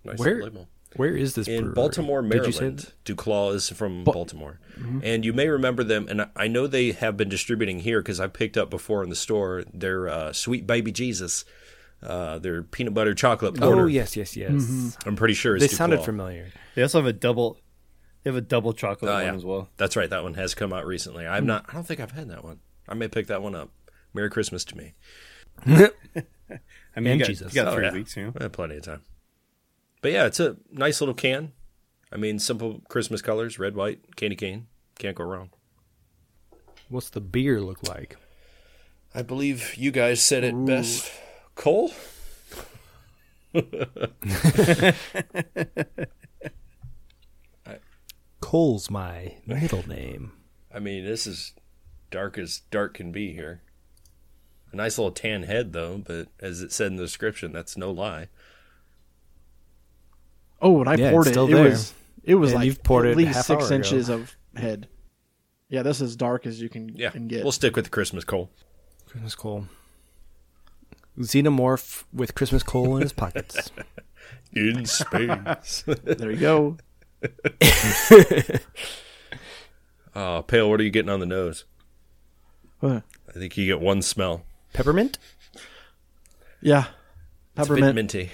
[0.03, 1.75] nice Where- label Where is this in brewery?
[1.75, 2.92] Baltimore, Did you say Maryland.
[3.05, 4.59] Duclaw is from Baltimore,
[5.03, 6.07] and you may remember them.
[6.09, 9.11] And I- I know they have been distributing here because I picked up before in
[9.11, 11.44] the store their uh, Sweet Baby Jesus,
[12.02, 13.82] uh, their peanut butter chocolate oh, porter.
[13.82, 14.50] Oh yes, yes, yes.
[14.50, 15.08] Mm-hmm.
[15.08, 16.04] I'm pretty sure it's They sounded Duclaw.
[16.06, 16.46] familiar.
[16.74, 17.58] They also have a double.
[18.22, 19.34] They have a double chocolate Oh, one yeah.
[19.34, 19.68] as well.
[19.76, 20.11] That's right.
[20.11, 21.26] That one has come out recently.
[21.26, 21.48] I'm mm.
[21.48, 21.66] not.
[21.68, 22.61] I don't think I've had that one.
[22.88, 23.70] I may pick that one up.
[24.14, 24.94] Merry Christmas to me.
[25.66, 25.90] I mean,
[26.94, 27.54] And you got, Jesus.
[27.54, 27.92] You got Oh, three yeah.
[27.92, 28.32] weeks, you know.
[28.38, 29.02] I have plenty of time.
[30.00, 31.52] But yeah, it's a nice little can.
[32.12, 34.66] I mean, simple Christmas colors: red, white, candy cane.
[34.98, 35.50] Can't go wrong.
[36.88, 38.16] What's the beer look like?
[39.14, 41.11] I believe you guys said it best.
[41.59, 41.92] Cole?
[48.40, 50.33] Cole's my middle name.
[50.73, 51.55] I mean, this is
[52.11, 53.62] dark as dark can be here.
[54.73, 57.90] A nice little tan head, though, but as it said in the description, that's no
[57.90, 58.29] lie.
[60.61, 61.64] Oh, when I Yeah, poured it, it there.
[61.64, 63.75] was it was And like you've poured at it least six hour ago.
[63.75, 64.88] inches of head.
[65.68, 67.42] Yeah, this is dark as you can Yeah, can get.
[67.42, 68.51] we'll stick with the Christmas Cole.
[69.07, 69.66] Christmas Cole.
[71.18, 73.70] Xenomorph with Christmas coal in his pockets.
[74.54, 75.85] In space.
[75.87, 76.76] there you go.
[80.14, 81.64] oh, Pale, what are you getting on the nose?
[82.83, 84.44] Uh, I think you get one smell.
[84.72, 85.18] Peppermint?
[86.62, 86.85] yeah,
[87.59, 87.94] It's a bit peppermint.
[87.94, 88.31] minty.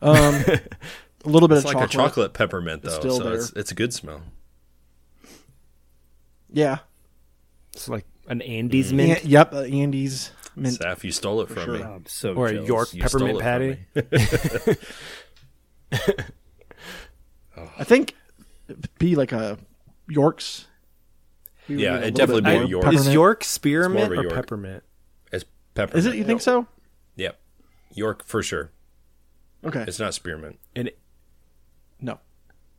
[0.00, 0.60] Um, a
[1.24, 1.90] little bit It's of like chocolate.
[1.90, 3.34] a chocolate peppermint, though, still so there.
[3.34, 4.22] it's, it's a good smell.
[6.50, 6.78] Yeah.
[7.74, 9.52] It's like an Andes mint An- yep.
[9.52, 10.78] Uh, Andes mint.
[10.78, 11.78] Saf, you stole it from sure.
[11.78, 11.82] me.
[11.82, 12.64] I'm so or a.
[12.64, 13.78] York You peppermint patty.
[13.94, 14.02] me.
[17.78, 18.14] I think
[18.98, 19.58] be like a
[20.08, 20.66] York's.
[21.68, 22.84] We Yeah, it'd definitely bit be a York.
[22.84, 23.06] peppermint.
[23.08, 24.34] Is York It's spearmint more or York.
[24.34, 24.84] peppermint?
[25.32, 25.44] It's
[25.74, 25.98] peppermint.
[25.98, 26.14] Is it?
[26.16, 26.66] You think so?
[27.16, 27.38] Yep.
[27.94, 28.70] York for sure.
[29.64, 29.84] Okay.
[29.86, 30.58] It's not spearmint.
[30.76, 30.90] And
[32.00, 32.20] no.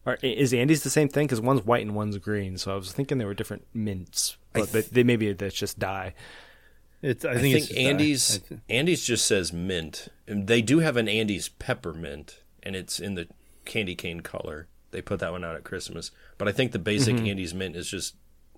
[0.06, 1.28] or is Andy's the same thing?
[1.28, 2.58] Because one's white and one's green.
[2.58, 6.14] So I was thinking they were different mints, but they, they maybe that's just dye.
[7.02, 8.56] It's, I I think, think, it's Andy's that.
[8.70, 10.10] I- Andy's just says mint.
[10.28, 13.28] And they do have an Andy's peppermint, and it's in the
[13.66, 14.68] candy cane color.
[14.92, 16.12] They put that one out at Christmas.
[16.38, 17.28] But I think the basic Mm-hmm.
[17.28, 18.16] Andy's mint is just.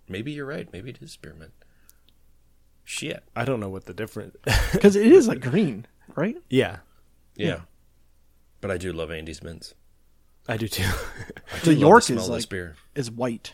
[0.07, 0.67] Maybe you're right.
[0.73, 1.51] Maybe it is spearmint.
[2.83, 3.23] Shit.
[3.35, 4.35] I don't know what the difference.
[4.73, 6.35] Because it is like green, right?
[6.49, 6.77] yeah,
[7.35, 7.61] Yeah.
[8.59, 9.73] But I do love Andy's mints.
[10.47, 10.83] I do too.
[10.83, 12.75] I The do love York smell is of like beer.
[12.95, 13.53] is white,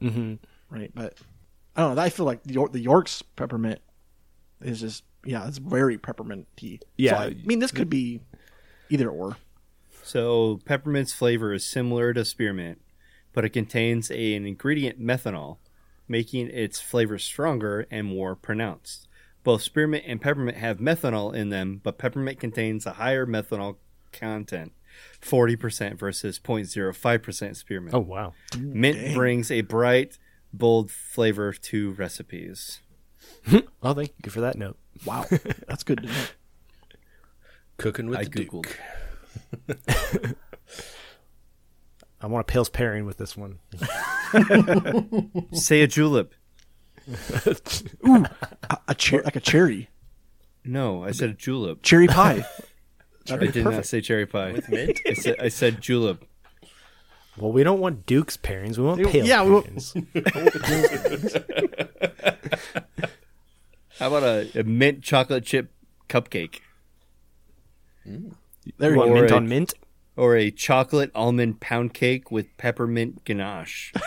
[0.00, 0.34] hmm
[0.70, 0.90] right?
[0.94, 1.14] But
[1.76, 2.02] I don't know.
[2.02, 3.80] I feel like the York, the York's peppermint
[4.60, 6.80] is just yeah, it's very pepperminty.
[6.96, 7.12] Yeah.
[7.12, 8.20] So, I mean this could be
[8.88, 9.36] either or.
[10.02, 12.80] So peppermint's flavor is similar to spearmint,
[13.32, 15.60] but it contains a, an ingredient menthol,
[16.08, 19.06] making its flavor stronger and more pronounced.
[19.44, 23.78] Both spearmint and peppermint have menthol in them, but peppermint contains a higher menthol
[24.12, 24.72] content,
[25.20, 27.94] 40% versus 0.05% spearmint.
[27.94, 28.32] Oh wow.
[28.52, 30.18] Mm, Mint brings a bright,
[30.52, 32.80] bold flavor to recipes.
[33.82, 34.76] Oh, thank you for that note.
[35.06, 35.24] Wow,
[35.68, 36.12] that's good to know.
[37.78, 38.66] Cooking with I the googled.
[39.68, 40.36] Duke.
[42.20, 43.60] I want a Pale's pairing with this one.
[45.52, 46.34] Say a julep.
[47.44, 47.56] A,
[48.88, 49.88] a cher- like a cherry,
[50.64, 51.82] No, I said a julep.
[51.82, 52.44] cherry pie.
[53.30, 54.52] I did not say cherry pie.
[54.52, 54.98] With mint?
[55.06, 56.24] I said I said julep.
[57.38, 58.76] Well, we don't want Duke's pairings.
[58.78, 59.94] We want pale Yeah, we want- pairings.
[63.98, 65.72] How about a, a mint chocolate chip
[66.08, 66.60] cupcake
[68.06, 68.32] mm.
[68.78, 69.14] There You you go.
[69.14, 69.74] mint Or a- on mint?
[70.16, 73.92] or a chocolate almond pound cake with peppermint ganache?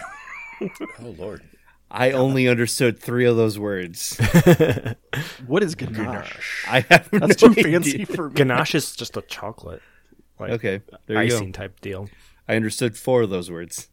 [1.02, 1.42] Oh Lord.
[1.90, 4.16] I only understood three of those words.
[5.48, 6.66] What is ganache?
[6.70, 8.06] I have That's no too fancy idea.
[8.06, 8.36] for me.
[8.36, 9.82] Ganache is just a chocolate,
[10.40, 11.62] like Okay, there you icing go.
[11.62, 12.10] type deal.
[12.48, 13.90] I understood four of those words.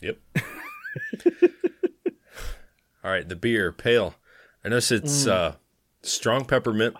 [0.00, 0.16] Yep.
[3.04, 4.14] All right, the beer, pale.
[4.64, 5.54] I notice it's uh,
[6.02, 6.96] strong peppermint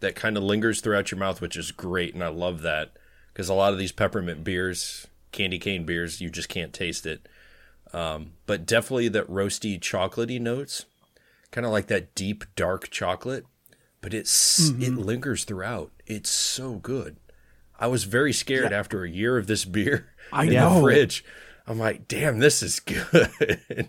[0.00, 2.92] that kind of lingers throughout your mouth, which is great, and I love that
[3.32, 7.26] because a lot of these peppermint beers, candy cane beers, you just can't taste it.
[7.92, 10.84] Um, but definitely that roasty, chocolatey notes,
[11.50, 13.46] kind of like that deep, dark chocolate,
[14.00, 15.90] but it's it lingers throughout.
[16.06, 17.16] It's so good.
[17.80, 20.74] I was very scared after a year of this beer I in know.
[20.74, 21.24] the fridge.
[21.66, 23.88] I'm like, damn, this is good.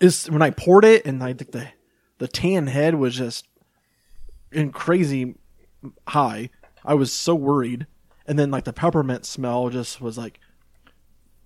[0.00, 1.68] Is when I poured it and I think the
[2.18, 3.46] the tan head was just
[4.52, 5.34] in crazy
[6.08, 6.50] high.
[6.84, 7.86] I was so worried,
[8.26, 10.40] and then like the peppermint smell just was like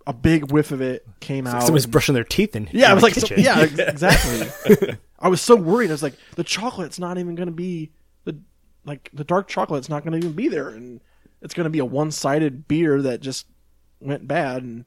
[0.07, 1.63] a big whiff of it came out.
[1.63, 2.69] Someone's brushing their teeth in.
[2.73, 4.97] Yeah, I was like, so, yeah, exactly.
[5.19, 5.91] I was so worried.
[5.91, 7.93] I was like, the chocolate's not even going to be
[8.25, 8.39] the
[8.85, 11.01] like the dark chocolate's not going to even be there, and
[11.41, 13.47] it's going to be a one-sided beer that just
[14.01, 14.63] went bad.
[14.63, 14.85] And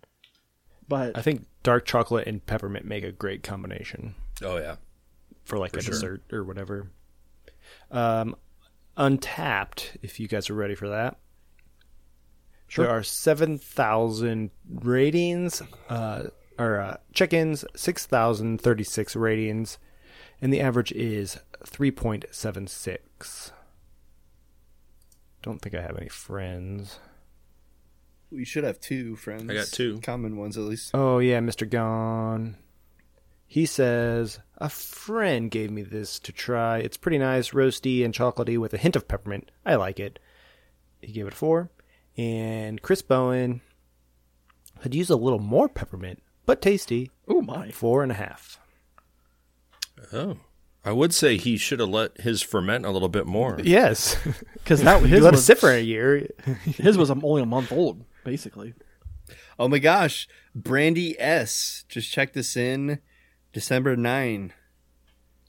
[0.87, 4.75] but I think dark chocolate and peppermint make a great combination oh yeah.
[5.43, 5.93] for like a sure.
[5.93, 6.91] dessert or whatever.
[7.91, 8.35] Um,
[8.95, 11.17] Untappd, if you guys are ready for that.
[12.67, 12.85] sure.
[12.85, 16.25] There are seven thousand ratings, uh,
[16.57, 19.77] or uh, check-ins, six thousand thirty-six ratings,
[20.41, 23.51] and the average is three point seven six.
[25.41, 26.99] Don't think I have any friends.
[28.35, 29.49] We should have two friends.
[29.49, 29.99] I got two.
[30.01, 30.91] common ones at least.
[30.93, 31.69] Oh yeah, Mr.
[31.69, 32.57] Gone.
[33.47, 36.79] He says a friend gave me this to try.
[36.79, 39.51] It's pretty nice, roasty and chocolatey with a hint of peppermint.
[39.65, 40.19] I like it.
[41.01, 41.69] He gave it a four.
[42.17, 43.61] And Chris Bowen
[44.81, 47.11] had used a little more peppermint, but tasty.
[47.27, 48.59] oh my, Four and a half.
[50.11, 50.37] Oh.
[50.83, 53.59] I would say he should have let his ferment a little bit more.
[53.63, 54.17] Yes,
[54.53, 56.29] because that you his let it sit for a year.
[56.63, 58.73] his was only a month old, basically.
[59.57, 62.99] Oh my gosh, Brandy S just checked this in
[63.53, 64.51] December 9.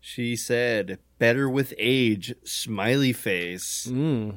[0.01, 3.89] She said, "Better with age." Smiley face.
[3.91, 4.37] Mm.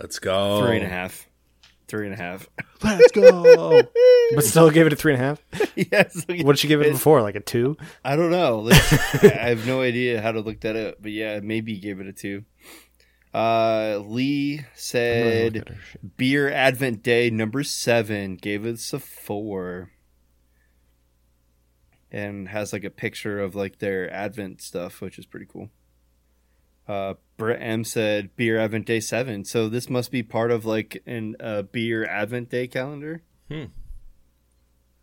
[0.00, 0.64] Let's go.
[0.64, 1.28] Three and a half.
[1.88, 2.48] Three and a half.
[2.82, 3.82] Let's go.
[4.32, 5.42] But still gave it a three and a half.
[5.74, 6.24] yes.
[6.28, 7.20] What did she give it before?
[7.20, 7.76] Like a two?
[8.04, 8.68] I don't know.
[8.70, 12.12] I have no idea how to look that up, but yeah, maybe gave it a
[12.12, 12.44] two.
[13.32, 16.16] Uh, Lee said at her shit.
[16.16, 19.90] beer Advent Day number seven gave us a four,
[22.10, 25.70] and has like a picture of like their Advent stuff, which is pretty cool.
[26.88, 31.00] Uh, Brett M said beer Advent Day seven, so this must be part of like
[31.06, 33.22] an uh, beer Advent Day calendar.
[33.48, 33.66] Hmm.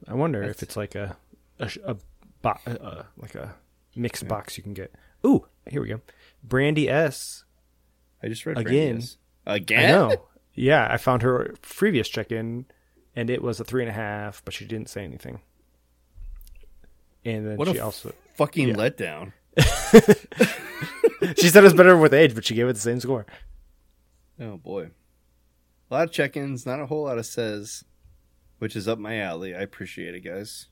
[0.05, 1.15] I wonder if it's like a
[1.59, 1.95] a, sh- a
[2.41, 3.55] bo- uh, like a
[3.95, 4.93] mixed box you can get.
[5.25, 6.01] Ooh, here we go.
[6.43, 7.45] Brandy S.
[8.21, 9.01] I just read Again.
[9.45, 10.27] Again, I know.
[10.53, 12.65] Yeah, I found her previous check-in,
[13.15, 15.39] and it was a three and a half, but she didn't say anything.
[17.23, 18.75] And then What she also Fucking Yeah.
[18.75, 19.33] letdown.
[21.37, 23.25] she said it was better with age, but she gave it the same score.
[24.39, 24.91] Oh boy.
[25.89, 27.83] A lot of check-ins, not a whole lot of says,
[28.59, 29.55] which is up my alley.
[29.55, 30.67] I appreciate it, guys.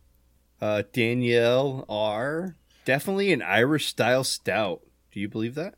[0.61, 2.55] Uh, Danielle R.
[2.85, 4.81] Definitely an Irish style stout.
[5.11, 5.75] Do you believe that?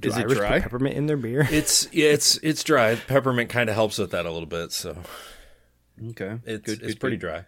[0.00, 0.60] Do Is it Irish put dry?
[0.60, 1.46] peppermint in their beer?
[1.50, 2.94] It's yeah, it's it's dry.
[2.96, 4.96] Peppermint kind of helps with that a little bit, so
[6.10, 6.38] Okay.
[6.44, 7.26] it's Good, it's good, pretty good.
[7.26, 7.44] dry.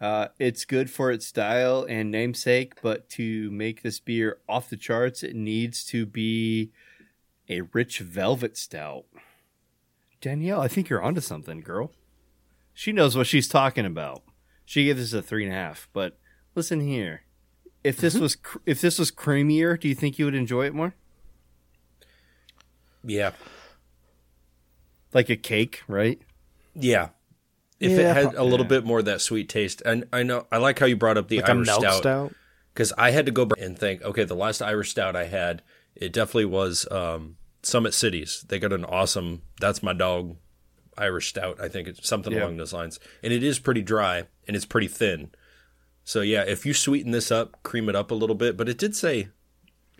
[0.00, 4.76] Uh, it's good for its style and namesake, but to make this beer off the
[4.76, 6.72] charts, it needs to be
[7.48, 9.04] a rich velvet stout.
[10.20, 11.92] Danielle, I think you're onto something, girl.
[12.72, 14.22] She knows what she's talking about.
[14.64, 16.18] She gave this a three and a half, but
[16.54, 17.22] listen here.
[17.84, 20.74] If this was cr- if this was creamier, do you think you would enjoy it
[20.74, 20.94] more?
[23.06, 23.32] Yeah,
[25.12, 26.20] Like a cake, right?
[26.74, 27.10] yeah.
[27.80, 30.22] If Yeah, it had pro- a little bit more of that sweet taste, and I
[30.22, 32.34] know I like how you brought up the like Irish milk stout stout.
[32.72, 34.00] because I had to go back and think.
[34.02, 35.60] Okay, the last Irish stout I had,
[35.94, 38.44] it definitely was um, Summit Cities.
[38.48, 39.42] They got an awesome.
[39.60, 40.36] That's my dog.
[40.96, 41.60] Irish stout.
[41.60, 42.44] I think it's something Yeah.
[42.44, 45.30] along those lines, and it is pretty dry and it's pretty thin.
[46.04, 48.76] So yeah, if you sweeten this up, cream it up a little bit, but it
[48.78, 49.28] did say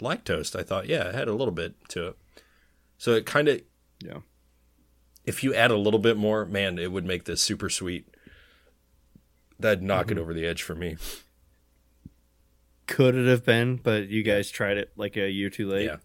[0.01, 0.55] lactose.
[0.59, 2.17] I thought, yeah, it had a little bit to it.
[2.99, 3.63] So it kind of,
[4.03, 4.19] Yeah.
[5.25, 8.07] if you add a little bit more, man, it would make this super sweet.
[9.59, 10.19] That'd knock Mm-hmm.
[10.19, 10.97] it over the edge for me.
[12.87, 15.87] Could it have been, but you guys tried it like a year too late.
[15.87, 15.97] Yeah.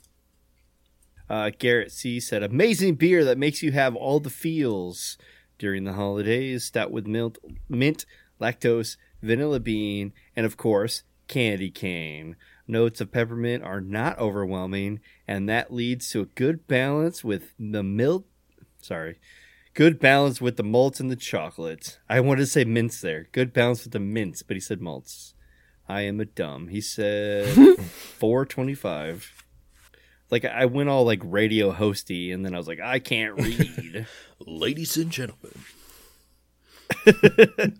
[1.29, 5.17] Uh, Garrett C said, "Amazing beer that makes you have all the feels
[5.57, 6.63] during the holidays.
[6.65, 7.37] Stout with mint,
[7.67, 8.05] mint,
[8.39, 12.35] lactose, vanilla bean, and of course, candy cane.
[12.67, 17.83] Notes of peppermint are not overwhelming, and that leads to a good balance with the
[17.83, 18.25] milk.
[18.81, 19.19] Sorry."
[19.75, 21.99] Good balance with the malts and the chocolate.
[22.09, 23.29] I wanted to say mints there.
[23.31, 25.35] Good balance with the mints, but he said malts.
[25.87, 26.67] I am a dumb.
[26.67, 27.47] He said
[27.79, 29.43] 425.
[30.29, 34.05] Like I went all like radio hosty and then I was like, I can't read.
[34.39, 35.63] Ladies and gentlemen,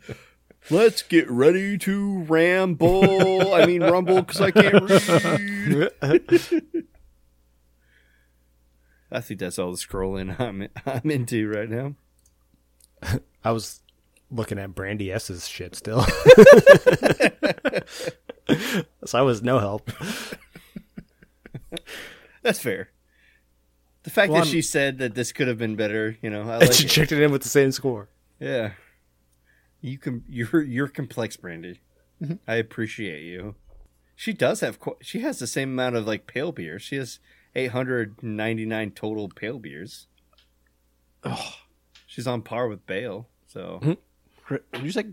[0.72, 3.54] Let's get ready to ramble.
[3.54, 5.90] I mean rumble because I can't read.
[9.12, 11.96] I think that's all the scrolling I'm I'm into right now.
[13.44, 13.82] I was
[14.30, 16.02] looking at Brandy S's shit still.
[19.06, 19.90] so I was no help.
[22.44, 22.90] That's fair.
[24.04, 26.42] The fact Well, that I'm- she said that this could have been better, you know,
[26.44, 26.90] I And like she it.
[26.90, 28.08] checked it in with the same score.
[28.40, 28.72] Yeah.
[29.82, 31.80] You can you're you're complex, Brandy.
[32.22, 32.36] Mm-hmm.
[32.48, 33.56] I appreciate you.
[34.16, 36.82] She does have qu- she has the same amount of like pale beers.
[36.82, 37.20] She has
[37.56, 40.08] 899 total pale beers.
[41.24, 41.54] Oh,
[42.06, 43.28] she's on par with Bale.
[43.48, 43.94] So Mm-hmm.
[44.44, 45.06] Cri- Did you say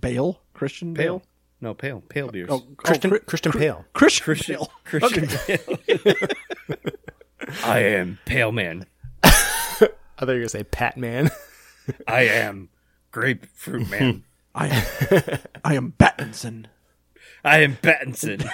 [0.00, 0.40] Bale?
[0.54, 1.20] Christian Bale?
[1.20, 1.28] pale.
[1.60, 2.02] No, pale.
[2.08, 2.48] Pale beers.
[2.50, 3.84] Oh, Christian, oh, Chri- Christian Pale.
[3.92, 4.70] Christian, Christian Bale.
[4.84, 5.28] Christian
[6.04, 6.16] Bale.
[7.64, 8.86] I am Pale Man.
[9.22, 9.90] I thought
[10.20, 11.30] you were going to say Pat Man.
[12.08, 12.68] I am
[13.16, 14.24] Grapefruit Man.
[14.54, 14.84] I am,
[15.64, 16.66] I am Battinson.
[17.42, 18.46] I am Pattinson.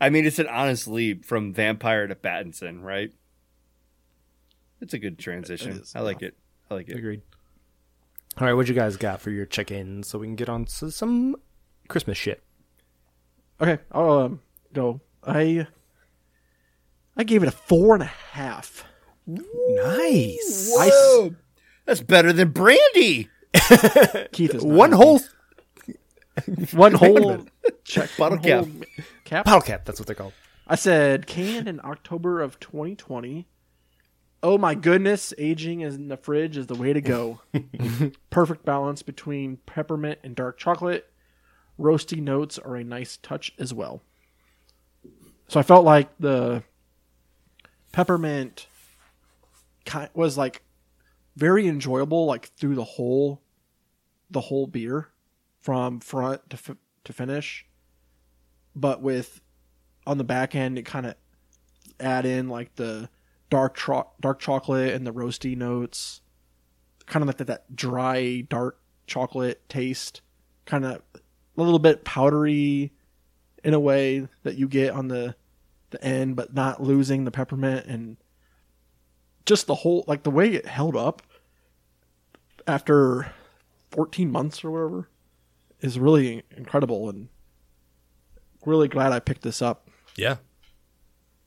[0.00, 3.12] I mean, it's an honest leap from vampire to Pattinson, right?
[4.80, 5.82] It's a good transition.
[5.92, 6.36] I like it.
[6.70, 6.96] I like it.
[6.96, 7.22] Agreed.
[8.38, 10.92] All right, what you guys got for your check-in so we can get on to
[10.92, 11.34] some
[11.88, 12.44] Christmas shit?
[13.60, 14.40] Okay, I'll um,
[14.72, 15.00] go.
[15.26, 15.66] I
[17.16, 18.84] I gave it a four and a half.
[19.26, 20.74] Nice.
[20.78, 21.34] I s- Whoa!
[21.86, 23.28] That's better than Brandy.
[24.32, 25.20] Keith is One whole
[26.36, 26.66] happy.
[26.76, 27.46] one whole
[27.84, 28.64] check Bottle one cap.
[28.64, 28.82] whole
[29.24, 29.44] cap.
[29.44, 29.84] bottle cap.
[29.84, 30.32] That's what they're called.
[30.66, 33.46] I said canned in October of 2020.
[34.42, 37.40] Oh my goodness, aging in the fridge is the way to go.
[38.30, 41.10] Perfect balance between peppermint and dark chocolate.
[41.78, 44.02] Roasty notes are a nice touch as well.
[45.48, 46.62] So I felt like the
[47.92, 48.68] peppermint ki-
[50.14, 50.62] was like
[51.36, 53.42] very enjoyable like through the whole
[54.30, 55.08] the whole beer
[55.60, 57.66] from front to f- to finish.
[58.74, 59.40] But with
[60.06, 61.14] on the back end it kind of
[62.00, 63.08] add in like the
[63.50, 63.80] dark
[64.20, 66.20] dark chocolate and the roasty notes
[67.06, 70.22] kind of like that, that dry dark chocolate taste
[70.64, 72.92] kind of a little bit powdery
[73.62, 75.34] in a way that you get on the
[75.90, 78.16] the end but not losing the peppermint and
[79.46, 81.22] just the whole like the way it held up
[82.66, 83.32] after
[83.90, 85.08] 14 months or whatever
[85.80, 87.28] is really incredible and
[88.64, 89.88] really glad I picked this up.
[90.16, 90.36] yeah,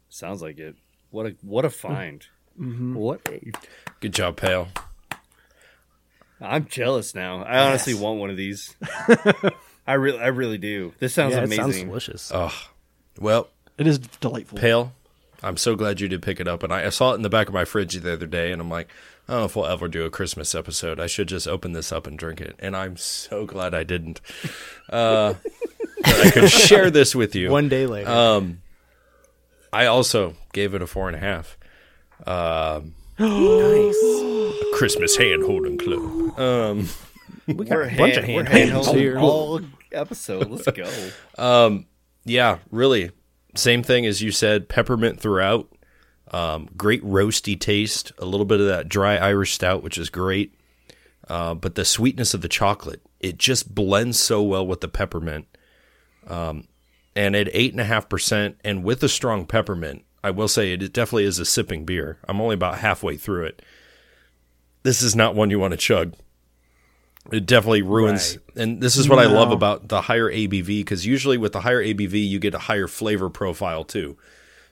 [0.10, 0.76] Sounds like it.
[1.10, 2.26] What a what a find.
[2.60, 2.96] Mm-hmm.
[2.96, 3.52] What a
[4.00, 4.68] good job, Pale.
[6.40, 7.44] I'm jealous now.
[7.44, 8.76] I honestly want one of these.
[9.88, 10.94] I really I really do.
[11.00, 11.88] This sounds yeah, it sounds amazing.
[11.88, 12.32] delicious.
[12.34, 12.54] Oh,
[13.20, 14.58] well, It is delightful.
[14.60, 14.94] Pale.
[15.44, 17.30] I'm so glad you did pick it up, and I, I saw it in the
[17.30, 18.88] back of my fridge the other day, and I'm like,
[19.28, 21.00] I don't know if we'll ever do a Christmas episode.
[21.00, 24.20] I should just open this up and drink it, and I'm so glad I didn't.
[24.90, 25.34] Uh,
[26.04, 27.52] that I could share this with you.
[27.52, 28.10] One day later.
[28.10, 28.62] Um,
[29.72, 31.58] I also gave it a four and a half.
[32.26, 33.96] Um, nice.
[34.74, 36.40] Christmas hand holding club.
[36.40, 36.90] Um,
[37.48, 39.20] We got We're a bunch hand, of we're hand hand holding here.
[39.20, 39.62] all
[39.92, 40.50] episode.
[40.50, 41.80] Let's go.
[42.26, 43.12] yeah, really.
[43.58, 45.70] Same thing as you said, peppermint throughout.
[46.32, 50.54] Um, great roasty taste, a little bit of that dry Irish stout, which is great.
[51.30, 55.48] Uh, but the sweetness of the chocolate, it just blends so well with the peppermint.
[56.28, 56.68] Um,
[57.16, 60.74] and at eight and a half percent, and with a strong peppermint, I will say
[60.74, 62.20] it definitely is a sipping beer.
[62.28, 63.62] I'm only about halfway through it.
[64.84, 66.14] This is not one you want to chug.
[67.32, 68.38] It definitely ruins.
[68.56, 71.84] And this is what I love about the higher ABV because usually with the higher
[71.84, 74.18] ABV, you get a higher flavor profile too.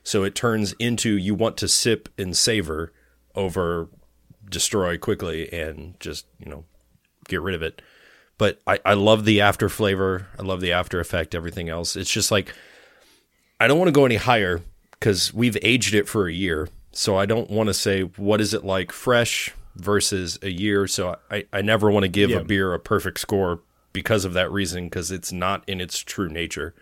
[0.02, 2.92] So it turns into you want to sip and savor
[3.34, 3.88] over
[4.48, 6.64] destroy quickly and just, you know,
[7.28, 7.82] get rid of it.
[8.38, 10.28] But I, I love the after flavor.
[10.38, 11.96] I love the after effect, everything else.
[11.96, 12.54] It's just like
[13.58, 16.68] I don't want to go any higher because we've aged it for a year.
[16.92, 20.86] So I don't want to say what is it like fresh versus a year.
[20.86, 22.38] So I, I never want to give Yeah.
[22.38, 23.60] a beer a perfect score
[23.92, 26.74] because of that reason because it's not in its true nature.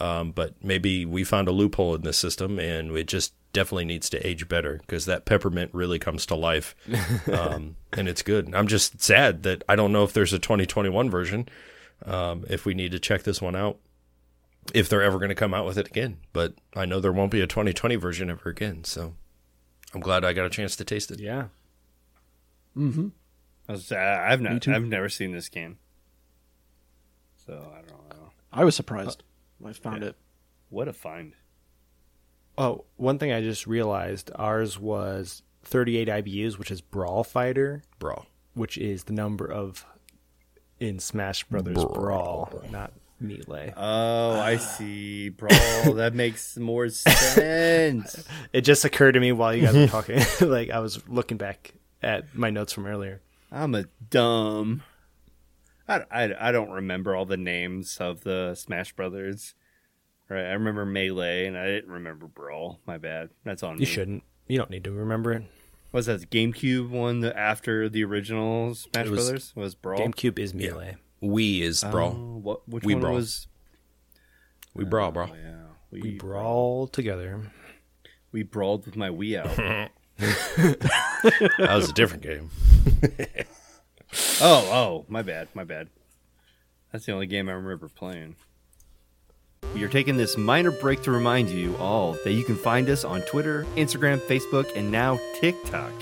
[0.00, 4.08] Um, but maybe we found a loophole in this system and it just definitely needs
[4.08, 6.74] to age better because that peppermint really comes to life
[7.32, 8.54] um, and it's good.
[8.54, 11.46] I'm just sad that I don't know if there's a 2021 version.
[12.06, 13.76] Um, if we need to check this one out,
[14.72, 16.16] if they're ever going to come out with it again.
[16.32, 18.84] But I know there won't be a 2020 version ever again.
[18.84, 19.14] So
[19.94, 21.20] I'm glad I got a chance to taste it.
[21.20, 21.48] Yeah.
[22.76, 23.08] Mm-hmm.
[23.68, 24.66] I was, I- I've not.
[24.68, 25.78] I've never seen this game,
[27.46, 28.30] so I don't know.
[28.52, 29.22] I was surprised
[29.58, 30.16] when I found it.
[30.68, 31.34] What a find!
[32.58, 38.26] Oh, one thing I just realized ours was 38 IBUs, which is Brawl Fighter, Brawl,
[38.54, 39.86] which is the number of
[40.80, 43.72] in Smash Brothers Brawl, not Melee.
[43.76, 45.50] Oh, I see, brawl.
[45.94, 48.24] that makes more sense.
[48.52, 50.20] It just occurred to me while you guys were talking.
[50.48, 53.20] like I was looking back at my notes from earlier.
[53.50, 54.82] I'm a dumb.
[55.88, 59.54] I, I, I don't remember all the names of the Smash Brothers.
[60.28, 62.80] Right, I remember Melee, and I didn't remember Brawl.
[62.86, 63.30] My bad.
[63.44, 63.80] That's on me.
[63.80, 64.22] You shouldn't.
[64.48, 65.42] You don't need to remember it.
[65.92, 69.98] Was that the GameCube one that after the original Smash It was- Brothers was Brawl?
[70.00, 70.96] GameCube is Melee.
[71.22, 72.12] Wii is oh, brawl.
[72.16, 72.68] Oh, what?
[72.68, 73.14] Which We one Brawl.
[73.14, 73.46] was?
[74.74, 75.26] we brawl, bro.
[75.30, 75.56] Oh, yeah,
[75.90, 77.42] we, We brawl together.
[78.32, 79.90] We brawled with my Wii out.
[81.22, 82.50] That was a different game.
[84.40, 85.88] oh, oh, my bad, my bad.
[86.90, 88.36] That's the only game I remember playing.
[89.74, 93.04] We are taking this minor break to remind you all that you can find us
[93.04, 95.92] on Twitter, Instagram, Facebook, and now TikTok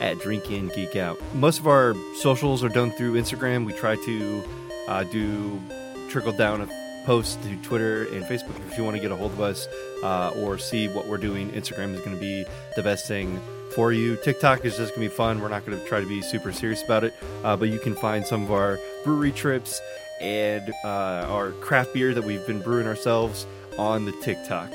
[0.00, 1.20] at Drink In Geek Out.
[1.34, 3.66] Most of our socials are done through Instagram.
[3.66, 4.44] We try to
[4.86, 5.60] uh, do
[6.08, 9.32] trickle down a post to Twitter and Facebook if you want to get a hold
[9.32, 9.66] of us
[10.02, 11.50] uh, or see what we're doing.
[11.50, 12.46] Instagram is going to be
[12.76, 13.38] the best thing
[13.78, 14.16] for you.
[14.16, 15.40] TikTok is just going to be fun.
[15.40, 17.14] We're not going to try to be super serious about it,
[17.44, 19.80] uh, but you can find some of our brewery trips
[20.20, 23.46] and uh, our craft beer that we've been brewing ourselves
[23.78, 24.72] on the TikTok.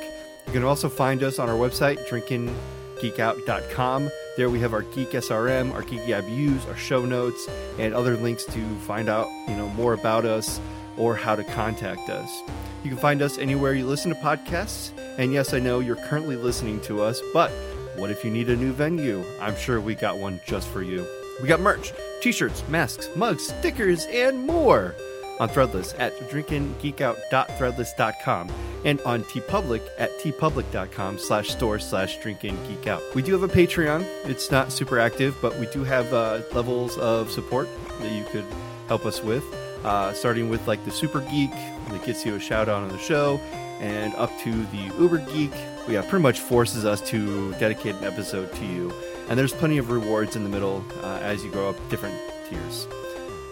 [0.48, 4.10] You can also find us on our website, drinkinggeekout.com.
[4.38, 7.46] There we have our Geek SRM, our Geeky IBUs, our show notes,
[7.78, 10.62] and other links to find out, you know, more about us
[10.96, 12.42] or how to contact us.
[12.86, 14.92] You can find us anywhere you listen to podcasts.
[15.18, 17.52] And yes, I know you're currently listening to us, but
[17.96, 19.24] what if you need a new venue?
[19.40, 21.06] I'm sure we got one just for you.
[21.42, 24.96] We got merch, t-shirts, masks, mugs, stickers, and more
[25.40, 28.52] on Threadless at drinkinggeekout.threadless.com
[28.86, 33.16] and on TeePublic at teepublic.com slash store slash drinkinggeekout.
[33.16, 34.06] We do have a Patreon.
[34.26, 37.68] It's not super active, but we do have uh, levels of support
[38.00, 38.46] that you could
[38.88, 39.44] help us with,
[39.84, 43.00] uh, starting with like the Super Geek that gets you a shout out on the
[43.00, 43.38] show
[43.80, 45.54] and up to the Uber Geek.
[45.88, 48.94] Yeah, pretty much forces us to dedicate an episode to you.
[49.28, 52.16] And there's plenty of rewards in the middle uh, as you go up different
[52.50, 52.88] tiers.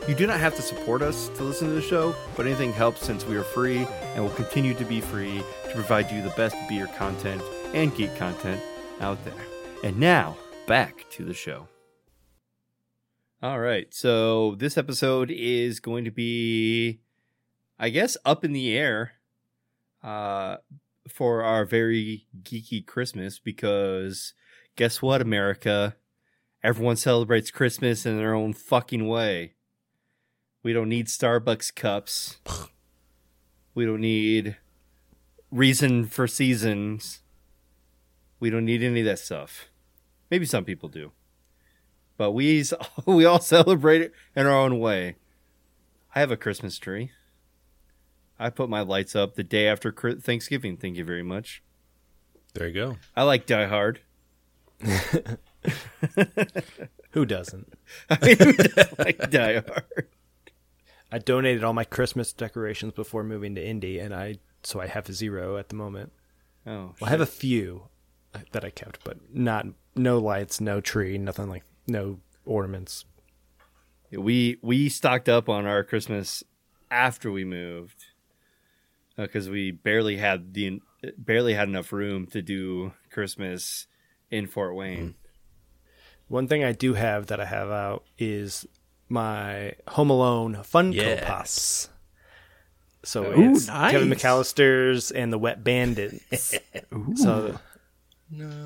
[0.08, 3.02] You do not have to support us to listen to the show, but anything helps
[3.02, 6.56] since we are free and will continue to be free to provide you the best
[6.68, 7.42] beer content
[7.74, 8.62] and geek content
[9.00, 9.46] out there.
[9.84, 11.68] And now, back to the show.
[13.44, 17.00] All right, so this episode is going to be,
[17.78, 19.14] I guess, up in the air
[20.04, 20.58] uh,
[21.08, 24.34] for our very geeky Christmas because
[24.76, 25.96] guess what, America?
[26.64, 29.54] Everyone celebrates Christmas in their own fucking way.
[30.64, 32.38] We don't need Starbucks cups.
[33.74, 34.58] We don't need
[35.50, 37.22] reason for seasons.
[38.40, 39.70] We don't need any of that stuff.
[40.30, 41.12] Maybe some people do.
[42.18, 42.64] But we
[43.06, 45.16] we all celebrate it in our own way.
[46.14, 47.12] I have a Christmas tree.
[48.42, 50.76] I put my lights up the day after Thanksgiving.
[50.76, 51.62] Thank you very much.
[52.56, 52.98] There you go.
[53.16, 54.02] I like Die Hard.
[57.12, 57.74] Who doesn't?
[58.10, 60.08] I mean, who doesn't like Die Hard.
[61.12, 65.08] I donated all my Christmas decorations before moving to Indy, and I so I have
[65.14, 66.12] zero at the moment.
[66.66, 67.88] Oh, Well, I have a few
[68.54, 69.66] that I kept, but not
[69.96, 73.06] no lights, no tree, nothing like no ornaments.
[74.12, 76.44] we we stocked up on our Christmas
[76.90, 78.06] after we moved
[79.18, 80.82] because we barely had the
[81.18, 83.88] barely had enough room to do Christmas
[84.30, 85.16] in Fort Wayne.
[86.28, 88.66] One thing I do have that I have out is
[89.10, 91.26] my Home Alone Funko Yes.
[91.26, 91.90] Pops.
[93.04, 94.10] So Ooh, it's Kevin.
[94.10, 96.56] McAllister's and the Wet Bandits.
[97.16, 97.60] so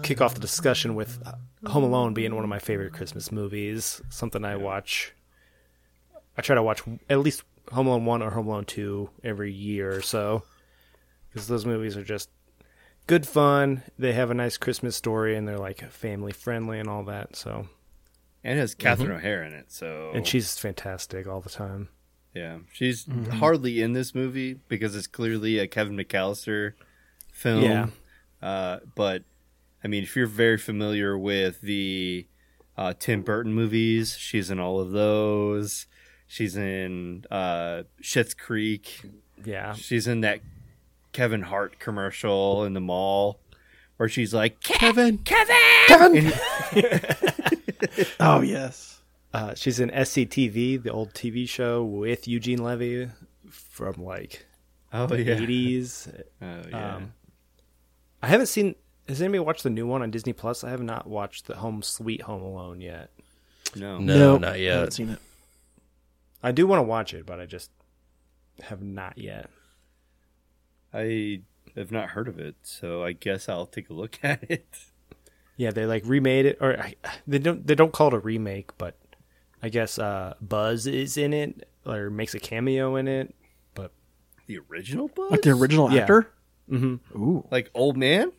[0.04, 4.02] kick off the discussion with uh, Home Alone being one of my favorite Christmas movies.
[4.10, 5.14] Something I watch.
[6.38, 9.96] I try to watch at least Home Alone one or Home Alone two every year
[9.96, 10.44] or so,
[11.30, 12.30] because those movies are just
[13.08, 13.84] good fun.
[13.98, 17.36] They have a nice Christmas story, and they're like family friendly and all that.
[17.36, 17.68] So,
[18.44, 21.90] And it has Catherine O'Hara in it, so and she's fantastic all the time.
[22.34, 26.74] yeah, she's hardly in this movie because it's clearly a Kevin McAllister
[27.32, 27.64] film.
[27.64, 27.88] Yeah.
[28.42, 29.24] Uh, but
[29.84, 32.28] I mean, if you're very familiar with the
[32.78, 35.88] uh, Tim Burton movies, she's in all of those.
[36.28, 39.02] She's in uh, Schitt's Creek.
[39.44, 40.40] Yeah, She's in that
[41.12, 43.40] Kevin Hart commercial in the mall
[43.98, 45.56] where she's like, Kevin, Kevin,
[45.88, 46.34] Kevin.
[48.20, 49.02] Oh yes.
[49.34, 53.10] uh, she's in SCTV, the old TV show with Eugene Levy
[53.50, 54.46] from like
[54.92, 56.08] oh the yeah, eighties.
[56.42, 56.96] oh yeah.
[56.96, 57.14] Um,
[58.24, 58.76] I haven't seen.
[59.08, 60.64] Has anybody watched the new one on Disney Plus?
[60.64, 63.12] I have not watched the Home Sweet Home Alone yet.
[63.76, 64.74] no, No, Nope, not I yet.
[64.76, 65.20] haven't seen it.
[66.46, 67.72] I do want to watch it, but I just
[68.62, 69.50] have not yet.
[70.94, 71.42] I
[71.76, 74.66] have not heard of it, so I guess I'll take a look at it.
[75.58, 76.96] Yeah, they like remade it, or I-
[77.28, 77.66] they don't.
[77.66, 78.98] They don't call it a remake, but
[79.64, 83.34] I guess uh, Buzz is in it or makes a cameo in it.
[83.74, 83.92] But
[84.48, 86.02] The original Buzz, Like the original Yeah.
[86.02, 86.32] actor.
[86.70, 87.00] Mhm.
[87.16, 88.32] Ooh, like old man.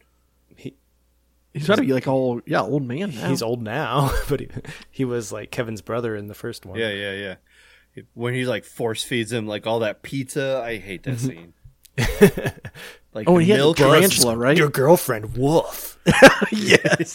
[0.57, 3.11] he's got to be like all yeah, old man.
[3.15, 3.29] Now.
[3.29, 4.49] he's old now, but he,
[4.91, 6.79] he was like Kevin's brother in the first one.
[6.79, 7.35] Yeah, yeah, yeah.
[8.15, 11.27] When he like force feeds him like all that pizza, I hate that mm-hmm.
[11.27, 11.53] scene.
[13.15, 14.57] like Oh, the he had milk, tarantula, right?
[14.57, 15.99] Your girlfriend Wolf.
[16.53, 17.13] yes.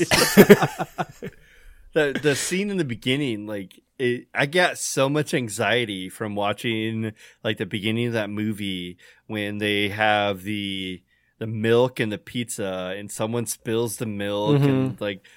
[1.94, 7.14] the the scene in the beginning, like it, I got so much anxiety from watching
[7.44, 11.04] like the beginning of that movie when they have the
[11.38, 15.04] the milk and the pizza and someone spills the milk and mm-hmm.
[15.04, 15.28] like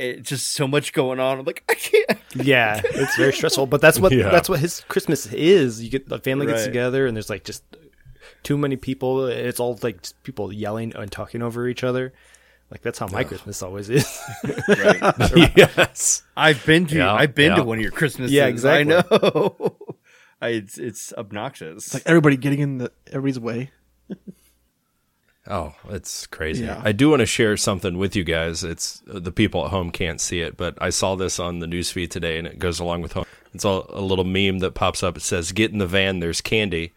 [0.00, 1.38] it just so much going on.
[1.38, 2.18] I'm like I can't.
[2.34, 3.66] yeah, it's very stressful.
[3.66, 4.30] But that's what Yeah.
[4.30, 5.82] that's what his Christmas is.
[5.82, 6.66] You get the family gets Right.
[6.66, 7.62] together, and there's like just
[8.42, 9.26] too many people.
[9.26, 12.12] It's all like just people yelling and talking over each other.
[12.70, 14.06] Like that's how my Christmas always is.
[14.68, 15.52] Right.
[15.56, 16.22] yes.
[16.36, 17.56] I've been to Yeah, I've been yeah.
[17.56, 18.32] to one of your Christmases.
[18.32, 18.94] Yeah, exactly.
[18.94, 19.76] I know.
[20.40, 21.86] I, it's it's obnoxious.
[21.86, 23.70] It's like everybody getting in the everybody's way.
[25.46, 26.64] Oh, it's crazy.
[26.64, 26.80] Yeah.
[26.84, 28.62] I do want to share something with you guys.
[28.62, 32.10] It's the people at home can't see it, but I saw this on the newsfeed
[32.10, 33.24] today, and it goes along with home.
[33.54, 35.16] It's a, a little meme that pops up.
[35.16, 36.20] It says, "Get in the van.
[36.20, 36.92] There's candy,"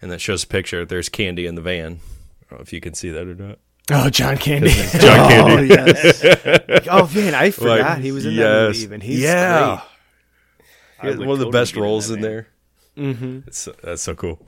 [0.00, 0.86] and that shows a picture.
[0.86, 2.00] There's candy in the van.
[2.42, 3.58] I don't know if you can see that or not.
[3.90, 4.70] oh, John Candy.
[4.92, 5.74] John Candy.
[5.74, 6.24] Oh yes.
[6.90, 8.78] oh man, I forgot Like, he was in that movie.
[8.78, 12.10] Even he's yeah, I He has would one of the totally best get in roles
[12.10, 12.48] in there.
[12.96, 13.40] Mm-hmm.
[13.48, 14.38] It's that's so cool.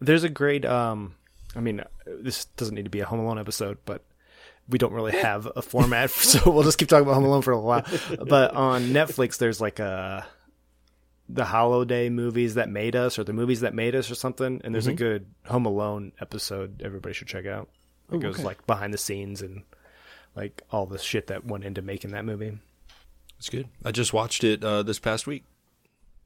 [0.00, 0.64] There's a great.
[0.66, 1.14] Um,
[1.54, 4.02] I mean, uh, this doesn't need to be a Home Alone episode, but
[4.68, 7.52] we don't really have a format, so we'll just keep talking about Home Alone for
[7.52, 7.84] a while.
[8.26, 10.26] But on Netflix, there's like a
[11.28, 14.60] the holiday movies that made us, or the movies that made us, or something.
[14.64, 14.98] And there's a mm-hmm.
[14.98, 17.68] good Home Alone episode everybody should check out.
[18.10, 18.44] It goes okay.
[18.44, 19.62] like behind the scenes and
[20.36, 22.58] like all the shit that went into making that movie.
[23.38, 23.68] It's good.
[23.84, 25.44] I just watched it uh, this past week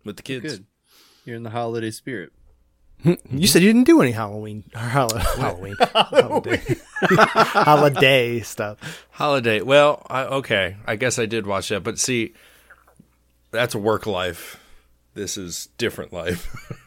[0.04, 0.42] with the kids.
[0.42, 0.66] Good.
[1.24, 2.32] You're in the holiday spirit.
[3.05, 6.76] You said you didn't do any Halloween or Hall- Halloween holiday.
[7.03, 9.07] holiday stuff.
[9.11, 9.61] Holiday.
[9.61, 10.76] Well, I, okay.
[10.86, 12.34] I guess I did watch that, but see,
[13.53, 14.59] that's a work life.
[15.14, 16.47] This is different life.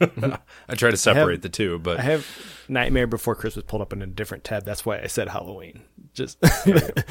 [0.68, 2.26] I try to separate the two, but I have
[2.68, 4.64] Nightmare Before Christmas pulled up in a different tab.
[4.64, 5.82] That's why I said Halloween.
[6.12, 7.02] Just I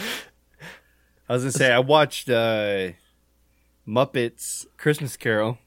[1.28, 2.90] was gonna say I watched uh,
[3.88, 5.58] Muppets Christmas Carol.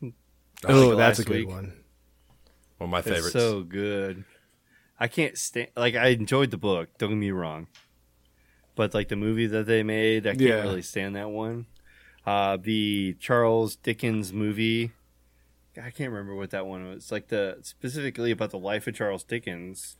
[0.66, 1.48] oh, that's a good week.
[1.48, 1.72] one.
[2.82, 3.32] One of my It's favorites.
[3.32, 4.24] so good.
[4.98, 6.96] I can't stand like I enjoyed the book.
[6.98, 7.66] Don't get me wrong,
[8.74, 10.60] but like the movie that they made, I can't Yeah.
[10.62, 11.66] really stand that one.
[12.26, 14.92] Uh, the Charles Dickens movie,
[15.76, 17.10] I can't remember what that one was.
[17.10, 19.96] Like the specifically about the life of Charles Dickens.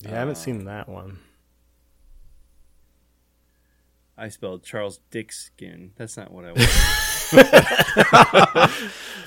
[0.00, 1.18] Yeah, I haven't seen that one.
[4.16, 5.90] I spelled Charles Dickskin.
[5.96, 6.68] That's not what I want.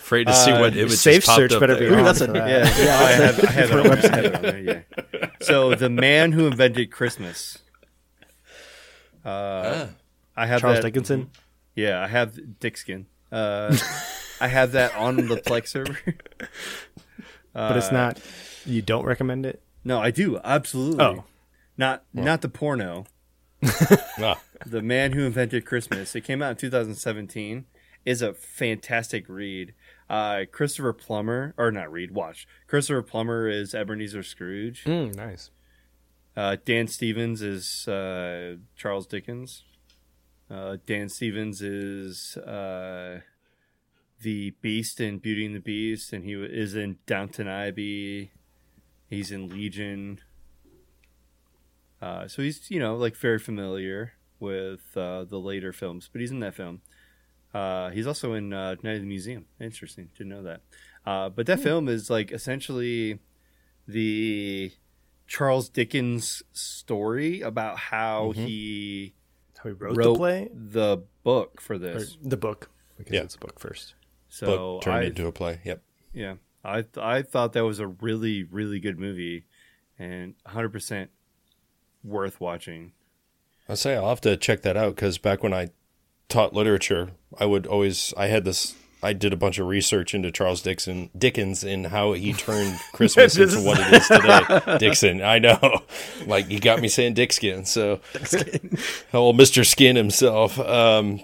[0.05, 1.97] Afraid to see Uh, what images Safe popped search up better be there.
[1.99, 2.47] on that's for a- that.
[2.49, 4.59] Yeah, yeah, I have, I have, it on, I on there.
[4.59, 5.29] Yeah.
[5.41, 7.57] So the man who invented Christmas.
[9.23, 9.87] Uh,
[10.35, 11.31] I have Charles that, Dickinson.
[11.75, 13.05] Yeah, I have Dickskin.
[13.31, 13.75] Uh,
[14.39, 15.97] I have that on the Plex server.
[17.53, 18.19] but it's not.
[18.65, 19.61] You don't recommend it.
[19.83, 21.03] No, I do absolutely.
[21.03, 21.23] Oh.
[21.77, 23.05] not not the porno.
[24.19, 26.15] Ah, The man who invented Christmas.
[26.15, 27.65] It came out in 2017.
[28.05, 29.73] Is a fantastic read.
[30.09, 32.47] Uh, Christopher Plummer, or not read, watch.
[32.67, 34.83] Christopher Plummer is Ebenezer Scrooge.
[34.83, 35.49] Mm, nice.
[36.37, 39.63] Uh, Dan Stevens is uh, Charles Dickens.
[40.51, 43.21] Uh, Dan Stevens is uh,
[44.21, 48.31] the Beast in Beauty and the Beast, and he is in Downton Abbey.
[49.09, 50.19] He's in Legion.
[52.01, 56.31] Uh, so he's you know like very familiar with uh, the later films, but he's
[56.31, 56.81] in that film.
[57.55, 59.45] Uh, he's also in uh, Night of the Museum.
[59.61, 60.61] Interesting, didn't know that.
[61.05, 63.19] Uh, but that film is like essentially
[63.87, 64.71] the
[65.27, 69.13] Charles Dickens story about how he
[69.57, 72.17] How he wrote, wrote the play the book for or this.
[72.21, 73.21] the book because Yeah.
[73.21, 73.93] it's a book first.
[74.29, 75.61] So Book turned I, into a play.
[75.63, 75.81] Yep.
[76.13, 79.45] yeah, I I thought that was a really really good movie,
[79.97, 81.09] and 100 percent
[82.03, 82.91] worth watching.
[83.69, 85.69] I'll say I'll have to check that out because back when I
[86.27, 88.75] taught literature, I would always I had this.
[89.03, 93.37] I did a bunch of research into Charles Dixon Dickens and how he turned Christmas
[93.37, 94.77] into what it is today.
[94.79, 95.83] Dixon, I know,
[96.25, 97.67] like you got me saying Dickskin.
[97.67, 97.99] So,
[99.13, 101.21] oh, Mister Skin himself, um,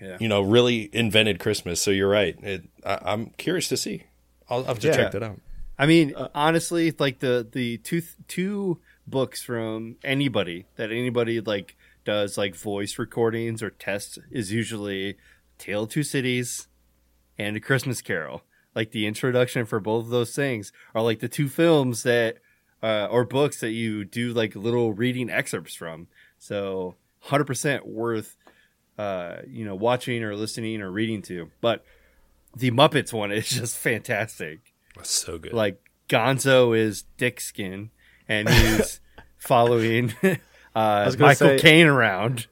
[0.00, 0.16] Yeah.
[0.20, 1.80] you know, really invented Christmas.
[1.82, 2.36] So you're right.
[2.42, 4.04] It, I, I'm curious to see.
[4.48, 4.96] I'll have to Yeah.
[4.96, 5.40] check that out.
[5.78, 12.38] I mean, honestly, like the the two two books from anybody that anybody like does
[12.38, 15.16] like voice recordings or tests is usually
[15.58, 16.68] Tale of Two Cities
[17.36, 18.42] and A Christmas Carol.
[18.74, 22.38] Like the introduction for both of those things are like the two films that
[22.82, 26.06] uh, or books that you do like little reading excerpts from.
[26.38, 28.36] So, hundred percent worth
[28.98, 31.50] uh, you know watching or listening or reading to.
[31.60, 31.84] But
[32.56, 34.60] the Muppets one is just fantastic
[34.96, 35.52] That's so good.
[35.52, 37.90] like Gonzo is Dick Skin,
[38.28, 39.00] and he's
[39.38, 40.14] following
[40.74, 42.46] uh, Michael Caine around.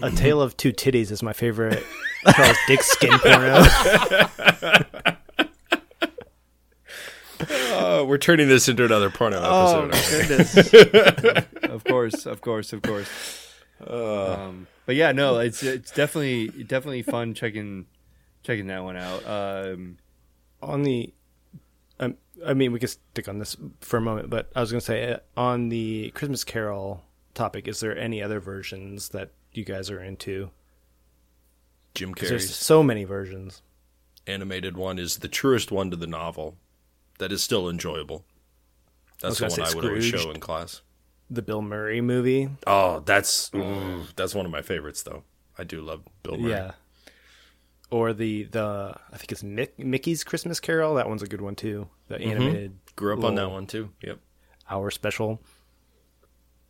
[0.00, 1.82] A Tale of Two Titties is my favorite
[2.34, 3.62] Charles Dick skin porno.
[7.74, 10.28] Oh, we're turning this into another porno Oh, episode.
[10.28, 11.46] goodness.
[11.72, 13.08] Of course, of course, of course.
[13.86, 17.86] um, but yeah, no, it's it's definitely definitely fun checking
[18.42, 19.26] checking that one out.
[19.26, 19.96] Um,
[20.62, 21.12] on the
[21.98, 22.16] um,
[22.46, 24.84] I mean, we could stick on this for a moment, but I was going to
[24.86, 27.02] say uh, on the Christmas Carol
[27.34, 29.30] topic, is there any other versions that
[29.60, 30.50] you guys are into?
[31.94, 33.62] Jim 'Cause there's so many versions.
[34.26, 36.56] animated one is the truest one to the novel.
[37.18, 38.24] That is still enjoyable.
[39.20, 40.34] That's the was one gonna I say would always show Scrooged.
[40.36, 40.80] in class.
[41.30, 45.24] The Bill Murray movie, Oh, that's ooh, that's one of my favorites, though.
[45.58, 46.50] I do love Bill Murray.
[46.52, 46.72] yeah,
[47.90, 50.94] or the the I think it's Mick, Mickey's Christmas Carol.
[50.94, 51.88] That one's a good one too.
[52.08, 52.30] The mm-hmm.
[52.30, 53.90] animated Grew up on that one too.
[54.02, 54.18] Yep.
[54.70, 55.40] hour special.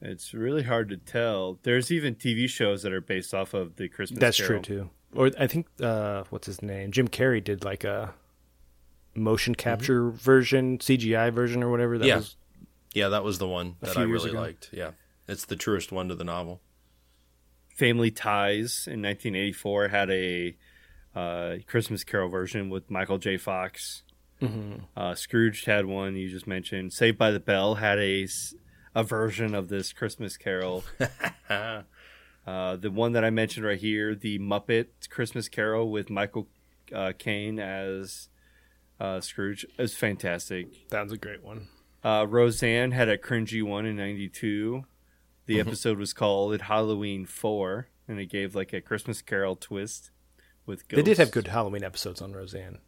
[0.02, 1.58] It's really hard to tell.
[1.62, 4.20] There's even TV shows that are based off of the Christmas.
[4.20, 4.62] That's Carol.
[4.62, 4.90] true too.
[5.14, 6.90] Or I think uh, what's his name?
[6.92, 8.14] Jim Carrey did like a
[9.14, 11.98] motion capture version, CGI version or whatever.
[11.98, 12.16] That Yeah.
[12.16, 12.36] was
[12.94, 14.40] Yeah, that was the one that I really ago.
[14.40, 14.70] liked.
[14.72, 14.92] Yeah,
[15.28, 16.60] it's the truest one to the novel.
[17.74, 20.56] Family Ties in 1984 had a
[21.14, 23.36] uh, Christmas Carol version with Michael J.
[23.36, 24.02] Fox.
[24.96, 26.92] Uh, Scrooge had one you just mentioned.
[26.92, 28.54] Saved by the Bell had a, s-
[28.94, 30.84] a version of this Christmas Carol.
[31.50, 31.82] uh,
[32.46, 36.48] the one that I mentioned right here, the Muppet Christmas Carol with Michael
[36.94, 38.28] uh, Caine as
[39.00, 40.88] uh, Scrooge, is fantastic.
[40.90, 41.68] that was a great one.
[42.04, 44.84] Uh, Roseanne had a cringy one in '92.
[45.46, 50.10] The episode was called "It Halloween Four, and it gave like a Christmas Carol twist
[50.66, 50.96] with ghosts.
[50.96, 52.78] They did have good Halloween episodes on Roseanne.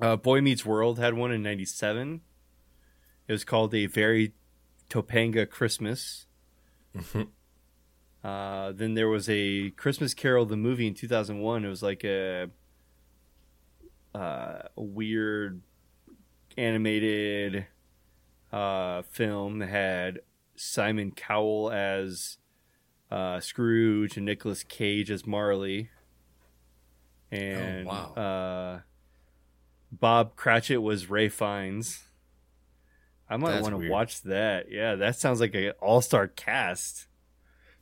[0.00, 2.20] Uh, Boy Meets World had one in '97.
[3.26, 4.34] It was called a very
[4.88, 6.26] Topanga Christmas.
[8.24, 11.64] uh, then there was a Christmas Carol the movie in 2001.
[11.64, 12.50] It was like a,
[14.14, 14.18] uh,
[14.76, 15.62] a weird
[16.56, 17.66] animated
[18.52, 20.20] uh, film that had
[20.56, 22.38] Simon Cowell as
[23.10, 25.90] uh, Scrooge and Nicolas Cage as Marley.
[27.30, 28.14] And wow.
[28.14, 28.80] uh,
[29.92, 32.07] Bob Cratchit was Ray Fiennes.
[33.30, 34.70] I might want to watch that.
[34.70, 37.06] Yeah, that sounds like an all-star cast.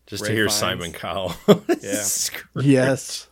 [0.06, 0.54] Just Ray to hear Fiennes.
[0.58, 1.34] Simon Cowell.
[1.82, 2.04] Yeah.
[2.62, 3.28] Yes.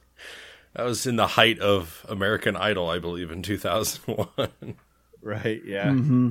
[0.74, 4.28] That was in the height of American Idol, I believe, in 2001.
[5.22, 5.62] Right?
[5.64, 5.90] Yeah.
[5.90, 6.30] hmm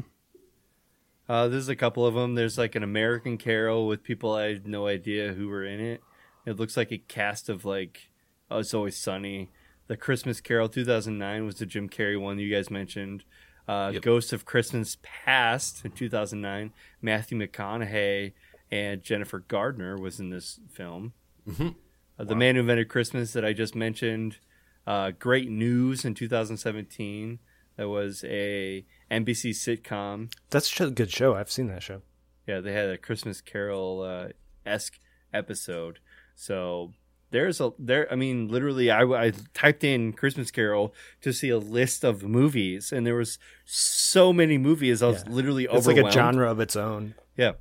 [1.27, 2.35] Uh, there's a couple of them.
[2.35, 6.01] There's like an American Carol with people I had no idea who were in it.
[6.45, 8.09] It looks like a cast of like,
[8.51, 9.49] oh, it's always sunny.
[9.87, 13.23] The Christmas Carol 2009 was the Jim Carrey one you guys mentioned.
[13.67, 14.01] Uh, Yep.
[14.01, 16.73] Ghost of Christmas Past in 2009.
[17.01, 18.33] Matthew McConaughey
[18.71, 21.13] and Jennifer Gardner was in this film.
[21.47, 21.75] Mhm.
[22.19, 24.37] Uh, the Man Who Invented Christmas that I just mentioned.
[24.85, 27.39] Uh, Great News in 2017.
[27.77, 30.31] That was a NBC sitcom.
[30.49, 31.33] That's a good show.
[31.35, 32.01] I've seen that show.
[32.45, 34.27] Yeah, they had a Christmas Carol uh,
[34.65, 34.99] esque
[35.33, 35.99] episode.
[36.35, 36.93] So
[37.33, 38.07] there's a there.
[38.09, 42.91] I mean, literally, I, I typed in Christmas Carol to see a list of movies,
[42.93, 45.03] and there was so many movies.
[45.03, 45.33] I was Yeah.
[45.33, 47.15] literally It's like a genre of its own.
[47.35, 47.53] Yeah,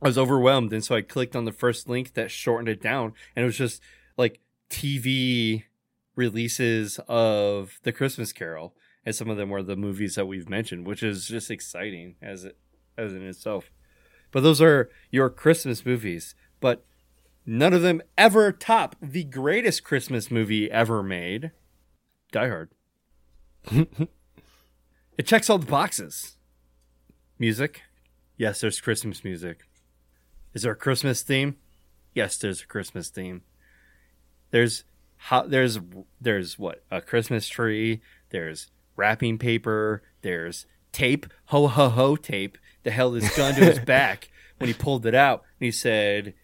[0.00, 3.14] I was overwhelmed, and so I clicked on the first link that shortened it down,
[3.34, 3.82] and it was just
[4.16, 4.40] like
[4.70, 5.64] TV
[6.14, 10.86] releases of the Christmas Carol, and some of them were the movies that we've mentioned,
[10.86, 12.56] which is just exciting as it
[12.96, 13.70] as in itself.
[14.32, 16.84] But those are your Christmas movies, but
[17.48, 21.50] none of them ever top the greatest Christmas movie ever made,
[22.30, 22.70] Die Hard.
[23.70, 26.36] it checks all the boxes.
[27.38, 27.82] Music,
[28.36, 29.60] yes, there's Christmas music.
[30.52, 31.56] Is there a Christmas theme?
[32.14, 33.42] Yes, there's a Christmas theme.
[34.50, 34.84] There's
[35.16, 35.78] how there's
[36.20, 38.00] there's what a Christmas tree.
[38.30, 40.02] There's wrapping paper.
[40.22, 41.26] There's tape.
[41.46, 42.58] Ho ho ho tape.
[42.82, 44.28] The hell his gun to his back
[44.58, 46.34] when he pulled it out and he said,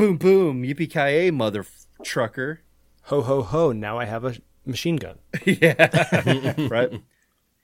[0.00, 1.66] "Boom boom, yippee ki mother
[2.02, 2.62] trucker."
[3.02, 3.72] Ho ho ho!
[3.72, 4.34] Now I have a
[4.64, 5.18] machine gun.
[5.44, 7.02] yeah, right.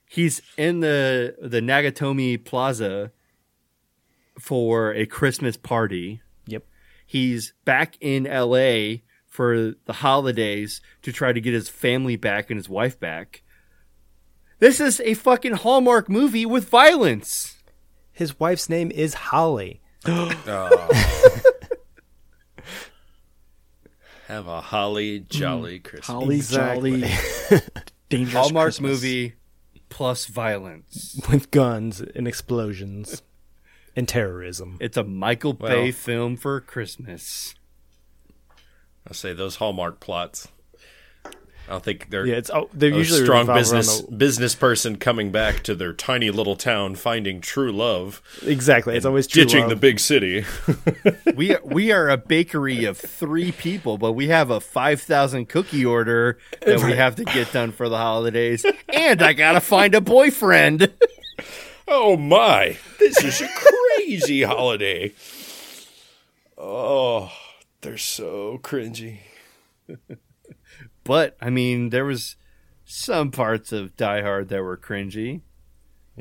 [0.05, 3.11] He's in the the Nakatomi Plaza
[4.39, 6.21] for a Christmas party.
[6.45, 6.63] Yep.
[7.07, 12.57] He's back in LA for the holidays to try to get his family back and
[12.59, 13.41] his wife back.
[14.59, 17.55] This is a fucking Hallmark movie with violence.
[18.11, 19.81] His wife's name is Holly.
[20.07, 21.41] Oh.
[24.27, 25.29] Have a holly mm.
[25.29, 26.07] jolly Christmas.
[26.07, 27.01] Holly Exactly.
[27.01, 27.61] Jolly,
[28.09, 28.91] dangerous Hallmark Christmas.
[28.91, 29.33] movie
[29.87, 31.17] plus violence.
[31.31, 33.21] with guns and explosions
[33.95, 34.77] and terrorism.
[34.81, 37.55] It's a Michael Bay film for Christmas.
[39.09, 40.49] I say those Hallmark plots.
[41.67, 44.55] I don't think they're Yeah, it's oh, they're a usually strong revolve business the- business
[44.55, 48.95] person coming back to their tiny little town, finding true love, exactly.
[48.95, 49.69] It's always true ditching love.
[49.71, 50.45] the big city.
[51.35, 55.49] we are, we are a bakery of three people, but we have a five thousand
[55.49, 59.93] cookie order that we have to get done for the holidays, and I gotta find
[59.93, 60.93] a boyfriend.
[61.87, 62.77] oh my!
[62.97, 65.13] This is a crazy holiday.
[66.57, 67.31] Oh,
[67.81, 69.19] they're so cringy.
[71.07, 72.35] But I mean, there was
[72.85, 75.41] some parts of Die Hard that were cringy,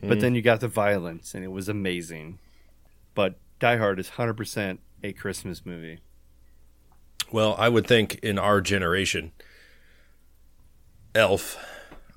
[0.03, 2.39] but then you got the violence, and it was amazing.
[3.14, 5.99] But Die Hard is hundred percent a Christmas movie.
[7.32, 9.32] Well, I would think in our generation,
[11.14, 11.57] Elf,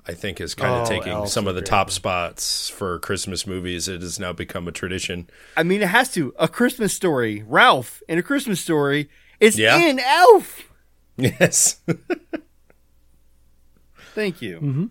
[0.06, 1.92] I think, is kind of Oh, taking Elf's some of the top one.
[1.92, 3.88] spots for Christmas movies.
[3.88, 5.28] It has now become a tradition.
[5.56, 6.32] I mean, it has to.
[6.38, 9.08] A Christmas Story, Ralph, in a Christmas Story
[9.40, 9.76] is Yeah.
[9.78, 10.62] in Elf.
[11.16, 11.80] Yes.
[14.14, 14.56] Thank you.
[14.56, 14.84] Mm-hmm.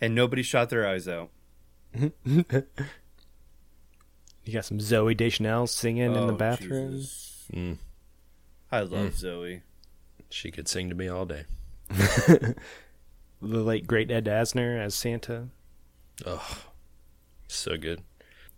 [0.00, 1.30] And nobody shot their eyes out.
[4.44, 7.02] You got some Zooey Deschanel singing in the Oh, bathroom.
[7.52, 7.76] Mm.
[8.72, 9.62] I love Zoe.
[10.30, 11.44] she could sing to me all day.
[11.88, 12.54] The
[13.40, 15.48] late great Ed Asner as Santa,
[16.26, 16.58] Oh,
[17.48, 18.00] so good.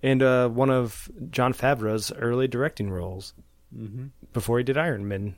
[0.03, 3.35] and uh, one of Jon Favreau's early directing roles
[3.77, 4.07] Mm-hmm.
[4.33, 5.35] before he did Iron Man.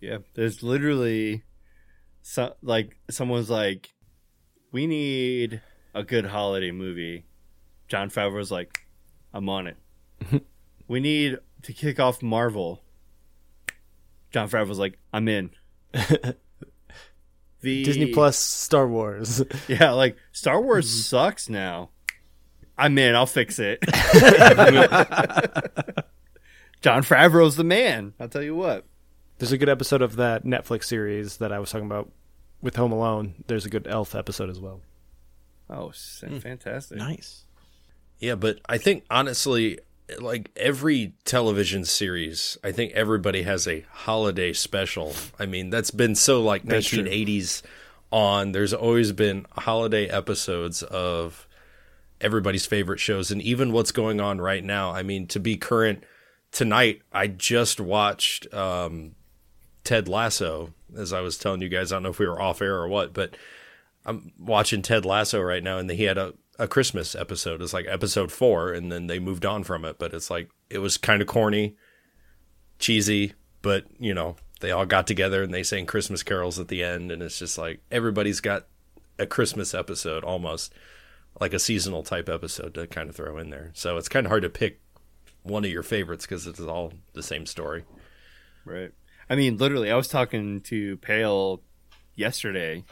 [0.00, 1.42] Yeah, there's literally,
[2.26, 3.92] so, like someone's like,
[4.72, 5.60] we need
[5.94, 7.26] a good holiday movie.
[7.86, 8.86] Jon Favreau's like,
[9.34, 9.76] I'm on it.
[10.88, 12.82] we need to kick off Marvel.
[14.30, 15.50] Jon Favreau's like, I'm in.
[15.92, 16.34] the
[17.84, 19.42] Disney Plus, Star Wars.
[19.68, 21.00] Yeah, like Star Wars mm-hmm.
[21.02, 21.90] sucks now.
[22.78, 23.14] I'm in.
[23.14, 23.80] I'll fix it.
[26.80, 28.14] Jon Favreau's the man.
[28.18, 28.86] I'll tell you what.
[29.38, 32.10] There's a good episode of that Netflix series that I was talking about
[32.62, 33.34] with Home Alone.
[33.46, 34.80] There's a good Elf episode as well.
[35.68, 36.98] Oh, s- fantastic.
[36.98, 37.44] Nice.
[38.18, 39.80] Yeah, but I think honestly,
[40.20, 45.12] like every television series, I think everybody has a holiday special.
[45.38, 47.02] I mean, that's been so like That's true.
[47.04, 47.62] 1980s
[48.12, 48.52] on.
[48.52, 51.46] There's always been holiday episodes of
[52.20, 54.92] everybody's favorite shows, and even what's going on right now.
[54.92, 56.04] I mean, to be current,
[56.52, 59.16] tonight I just watched um,
[59.84, 60.72] Ted Lasso.
[60.96, 62.88] As I was telling you guys, I don't know if we were off air or
[62.88, 63.36] what, but
[64.06, 67.62] I'm watching Ted Lasso right now, and he had a, a Christmas episode.
[67.62, 69.98] It's like episode four, and then they moved on from it.
[69.98, 71.76] But it's like it was kind of corny,
[72.78, 76.82] cheesy, but you know they all got together and they sang Christmas carols at the
[76.82, 78.66] end, and it's just like everybody's got
[79.18, 80.72] a Christmas episode almost
[81.40, 83.70] like a seasonal type episode to kind of throw in there.
[83.74, 84.80] So it's kind of hard to pick
[85.42, 87.84] one of your favorites because it's all the same story.
[88.64, 88.92] Right.
[89.28, 91.60] I mean, literally, I was talking to Pale
[92.14, 92.84] yesterday,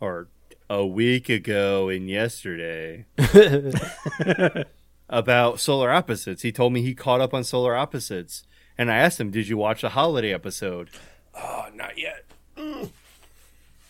[0.00, 0.28] or
[0.70, 3.06] a week ago, and yesterday
[5.08, 6.42] about Solar Opposites.
[6.42, 8.44] He told me he caught up on Solar Opposites,
[8.76, 10.90] and I asked him, "Did you watch the holiday episode?"
[11.34, 12.24] Oh, not yet.
[12.56, 12.90] Mm.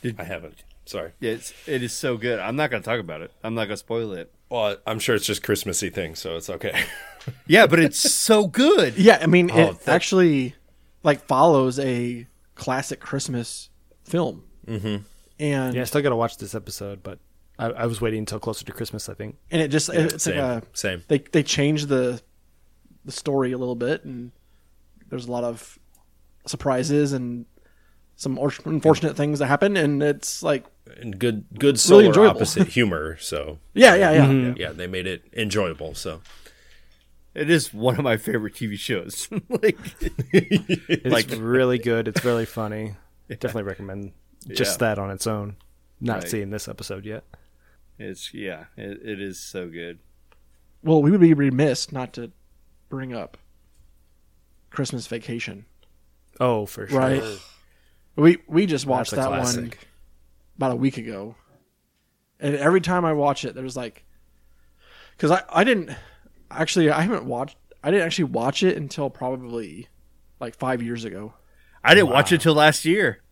[0.03, 0.64] Did- I haven't.
[0.84, 1.12] Sorry.
[1.20, 2.38] It's, it is so good.
[2.38, 3.30] I'm not going to talk about it.
[3.44, 4.32] I'm not going to spoil it.
[4.49, 6.82] Well, I'm sure it's just Christmassy thing, so it's okay.
[7.46, 8.96] Yeah, but it's so good.
[8.96, 10.55] Yeah, I mean, Oh, it that- actually
[11.09, 13.70] like follows a classic Christmas
[14.04, 14.44] film.
[14.66, 14.96] Mm-hmm.
[15.40, 17.18] And Yeah, I still got to watch this episode, but
[17.59, 19.09] I, I was waiting until closer to Christmas.
[19.09, 19.36] I think.
[19.50, 20.36] and it just it's same.
[20.38, 21.02] like a same.
[21.09, 22.20] they they changed the
[23.04, 24.32] the story a little bit, and
[25.09, 25.78] there's a lot of
[26.46, 27.46] surprises and
[28.16, 30.64] some or- unfortunate things that happen, and it's like
[31.00, 32.36] And good, good solar enjoyable.
[32.36, 33.16] opposite humor.
[33.20, 34.30] So yeah, yeah, yeah.
[34.30, 35.94] yeah, yeah, they made it enjoyable.
[35.94, 36.20] So
[37.39, 39.28] It is one of my favorite TV shows.
[39.49, 39.78] like,
[40.32, 42.09] It's Like- really good.
[42.09, 42.95] It's really funny.
[43.28, 44.12] Definitely recommend
[44.49, 44.89] just Yeah.
[44.95, 45.57] that on its own.
[46.01, 46.28] Not Right.
[46.30, 47.24] seeing this episode yet.
[47.99, 49.99] it's yeah, it, it is so good.
[50.82, 52.30] Well, we would be remiss not to
[52.89, 53.36] bring up
[54.70, 55.66] Christmas Vacation,
[56.39, 56.99] Oh, for sure.
[56.99, 57.22] right?
[58.16, 59.72] We we just watched That's a that one
[60.57, 61.34] about a week ago,
[62.41, 64.05] and every time I watch it, there's like,
[65.16, 65.91] because I I didn't
[66.51, 69.88] actually I haven't watched I didn't actually watch it until probably
[70.40, 71.34] like five years ago.
[71.84, 73.22] I didn't watch it till last year.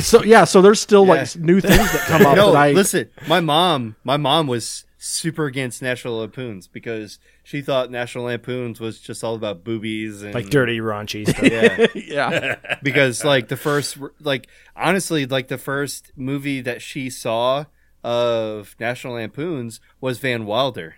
[0.00, 1.12] So yeah, so there's still Yeah.
[1.12, 2.36] like new things that come up.
[2.36, 7.90] no, I, listen, my mom, my mom was super against National Lampoons because she thought
[7.90, 11.42] National Lampoons was just all about boobies and Like dirty, raunchy stuff.
[11.42, 17.64] Yeah, yeah, because like the first, like honestly, like the first movie that she saw
[18.04, 20.96] of National Lampoons was Van Wilder.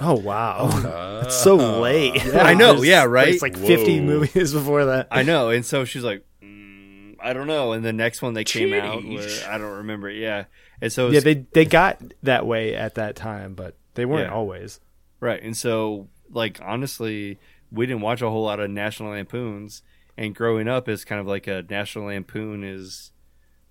[0.00, 2.22] Oh wow, uh, it's so late.
[2.34, 3.28] I know, There's- yeah, right?
[3.28, 5.08] It's like fifty movies before that.
[5.10, 7.72] I know, and so she's like, mm, I don't know.
[7.72, 10.10] And the next one they came out, was, I don't remember.
[10.10, 10.44] Yeah,
[10.82, 14.34] and so yeah, they they got that way at that time, but they weren't Yeah.
[14.36, 14.80] always.
[15.18, 15.42] Right.
[15.42, 17.38] And so, like, honestly,
[17.72, 19.82] we didn't watch a whole lot of National Lampoons.
[20.18, 23.12] And growing up is kind of like a National Lampoon is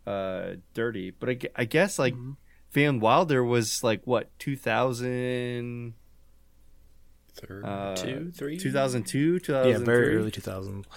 [0.08, 1.12] uh, dirty.
[1.12, 2.16] But I, I guess, like,
[2.72, 5.94] Van Wilder was like, what, 2000, third,
[7.64, 9.72] uh, two, three, 2002, 2003?
[9.72, 10.88] Yeah, very early two thousand.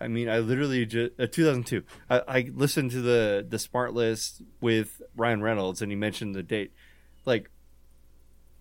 [0.00, 1.82] I mean, I literally just uh, 2002.
[2.10, 6.72] I, I listened to the the SmartLess with Ryan Reynolds, and he mentioned the date.
[7.24, 7.50] Like,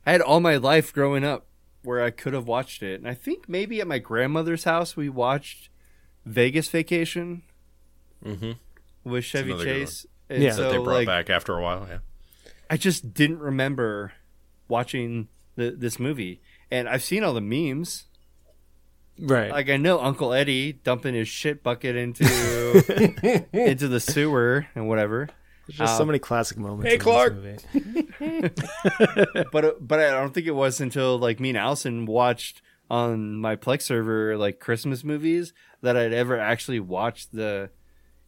[0.06, 1.48] I had all my life growing up
[1.84, 5.10] where I could have watched it, and I think maybe at my grandmother's house we
[5.10, 5.70] watched
[6.26, 7.42] Vegas Vacation
[8.24, 8.58] Mhm.
[9.04, 10.06] with Chevy Chase.
[10.30, 10.52] And Yeah.
[10.54, 11.86] so they brought like, back after a while.
[11.90, 11.98] Yeah.
[12.70, 14.14] I just didn't remember
[14.70, 15.28] watching
[15.58, 16.42] the, this movie,
[16.74, 18.06] and I've seen all the memes.
[19.20, 19.52] Right.
[19.52, 22.24] Like I know Uncle Eddie dumping his shit bucket into
[23.54, 25.30] into the sewer and whatever.
[25.68, 26.88] There's just so uh, many classic moments.
[26.88, 27.36] Hey, in this Clark.
[27.36, 28.50] movie.
[29.52, 33.36] But uh, but I don't think it was until like me and Allison watched on
[33.38, 37.70] my Plex server like Christmas movies that I'd ever actually watched the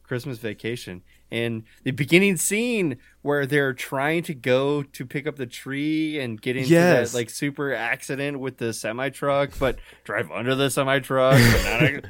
[0.08, 1.02] Christmas Vacation.
[1.32, 6.40] And the beginning scene where they're trying to go to pick up the tree and
[6.42, 7.12] get into Yes.
[7.12, 11.36] that like super accident with the semi truck, but drive under the semi truck.
[11.36, 12.02] I,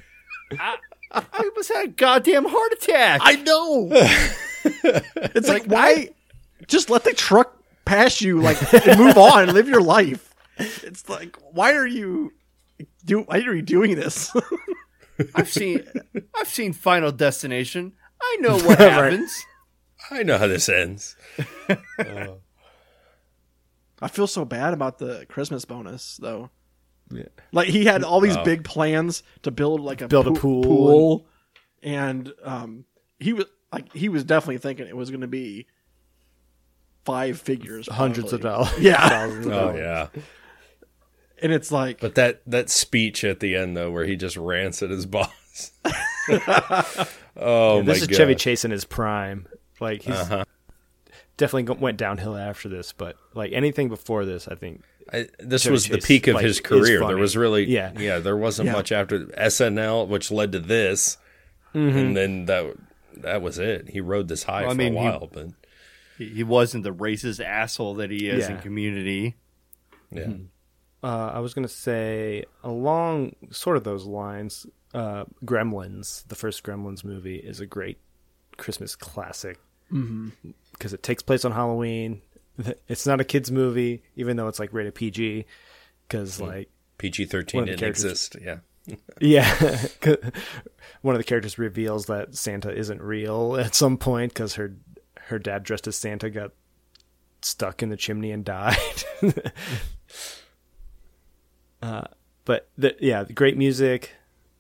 [0.60, 0.78] I,
[1.12, 3.22] I almost had a goddamn heart attack.
[3.24, 3.88] I know.
[5.16, 6.10] it's like, why?
[6.68, 10.34] Just let the truck pass you, like, and move on, live your life.
[10.58, 12.34] It's like, why are you
[13.06, 13.22] do?
[13.22, 14.34] Why are you doing this?
[15.34, 15.84] I've seen
[16.36, 17.94] I've seen Final Destination.
[18.22, 19.34] I know what happens.
[20.12, 21.16] I know how this ends.
[24.02, 26.50] I feel so bad about the Christmas bonus though.
[27.12, 27.24] Yeah.
[27.52, 28.44] Like he had all these Oh.
[28.44, 30.64] big plans to build like a Build a pool.
[30.64, 31.28] pool,
[31.84, 32.86] and um,
[33.20, 35.68] he was like he was definitely thinking it was going to be
[37.06, 38.72] five figures, Hundreds of dollars.
[38.80, 39.78] Yeah, Thousands of Oh dollars.
[40.16, 40.22] yeah.
[41.42, 44.82] And it's like But that that speech at the end though, where he just rants
[44.84, 45.72] at his boss.
[47.38, 48.18] oh my This is god.
[48.18, 49.48] Chevy Chase in his prime.
[49.80, 50.46] Like he's Uh-huh.
[51.38, 55.72] definitely went downhill after this, but like anything before this, I think I, this Chevy
[55.74, 57.06] was the peak of like, his career.
[57.06, 57.92] There was really, Yeah.
[57.98, 58.74] yeah, there wasn't Yeah.
[58.74, 61.18] much after SNL, which led to this,
[61.74, 61.98] Mm-hmm.
[61.98, 62.74] and then that
[63.18, 63.90] that was it.
[63.90, 65.48] He rode this high Well, I for mean, a he- while, but
[66.18, 68.62] He he wasn't the racist asshole that he is in Yeah.
[68.62, 69.36] Community.
[70.12, 70.28] yeah,
[71.06, 74.66] uh, I was gonna say along sort of those lines.
[74.94, 78.00] Uh, Gremlins, the first Gremlins movie, is a great
[78.58, 82.22] Christmas classic because it takes place on Halloween.
[82.88, 85.46] It's not a kids movie, even though it's like rated PG.
[86.08, 88.38] Because like PG thirteen of the didn't exist.
[88.42, 88.60] Yeah,
[89.20, 89.50] Yeah,
[91.02, 94.76] one of the characters reveals that Santa isn't real at some point because her
[95.22, 96.52] her dad dressed as Santa got
[97.42, 99.04] stuck in the chimney and died.
[101.86, 102.04] Uh,
[102.46, 104.12] but the, yeah, the great music.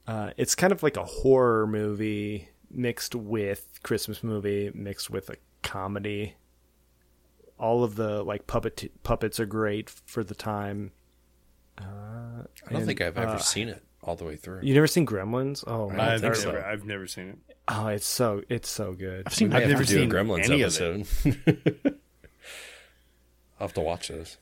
[0.07, 5.36] Uh, it's kind of like a horror movie mixed with Christmas movie mixed with a
[5.63, 6.36] comedy.
[7.57, 10.91] All of the like puppet puppets are great for the time.
[11.78, 14.61] I don't And, think I've ever uh, seen it all the way through.
[14.63, 15.63] You never seen Gremlins?
[15.67, 17.38] Oh, man, I've it's so- I've never seen it.
[17.67, 19.23] oh, it's so it's so good.
[19.26, 20.82] I've seen Might I've have never to do a seen Gremlins any of it.
[20.82, 21.99] episode.
[23.59, 24.38] I'll have to watch those.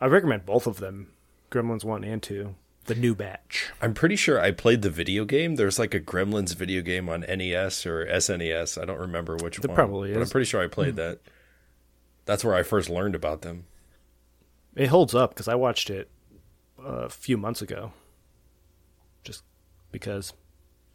[0.00, 1.12] I recommend both of them,
[1.54, 3.72] Gremlins one and two, the new batch.
[3.80, 5.54] I'm pretty sure I played the video game.
[5.54, 8.80] There's like a Gremlins video game on NES or SNES.
[8.80, 9.76] I don't remember which There one.
[9.76, 11.00] probably But I'm pretty sure I played hmm.
[11.00, 11.20] that.
[12.24, 13.66] That's where I first learned about them.
[14.74, 16.10] It holds up because I watched it
[16.78, 17.92] uh, a few months ago,
[19.22, 19.44] just
[19.92, 20.32] because.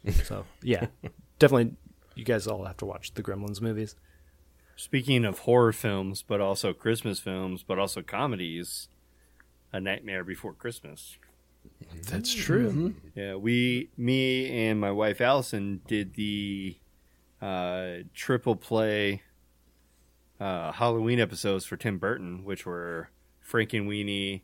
[0.24, 0.86] so yeah,
[1.38, 1.76] definitely,
[2.14, 3.96] you guys all have to watch the Gremlins movies.
[4.76, 8.88] Speaking of horror films, but also Christmas films, but also comedies,
[9.72, 11.16] A Nightmare Before Christmas.
[12.08, 12.94] That's true.
[13.14, 16.76] Yeah, we, me and my wife Allison did the
[17.40, 19.22] uh, triple play
[20.40, 23.10] uh, Halloween episodes for Tim Burton, which were
[23.46, 24.42] Frankenweenie,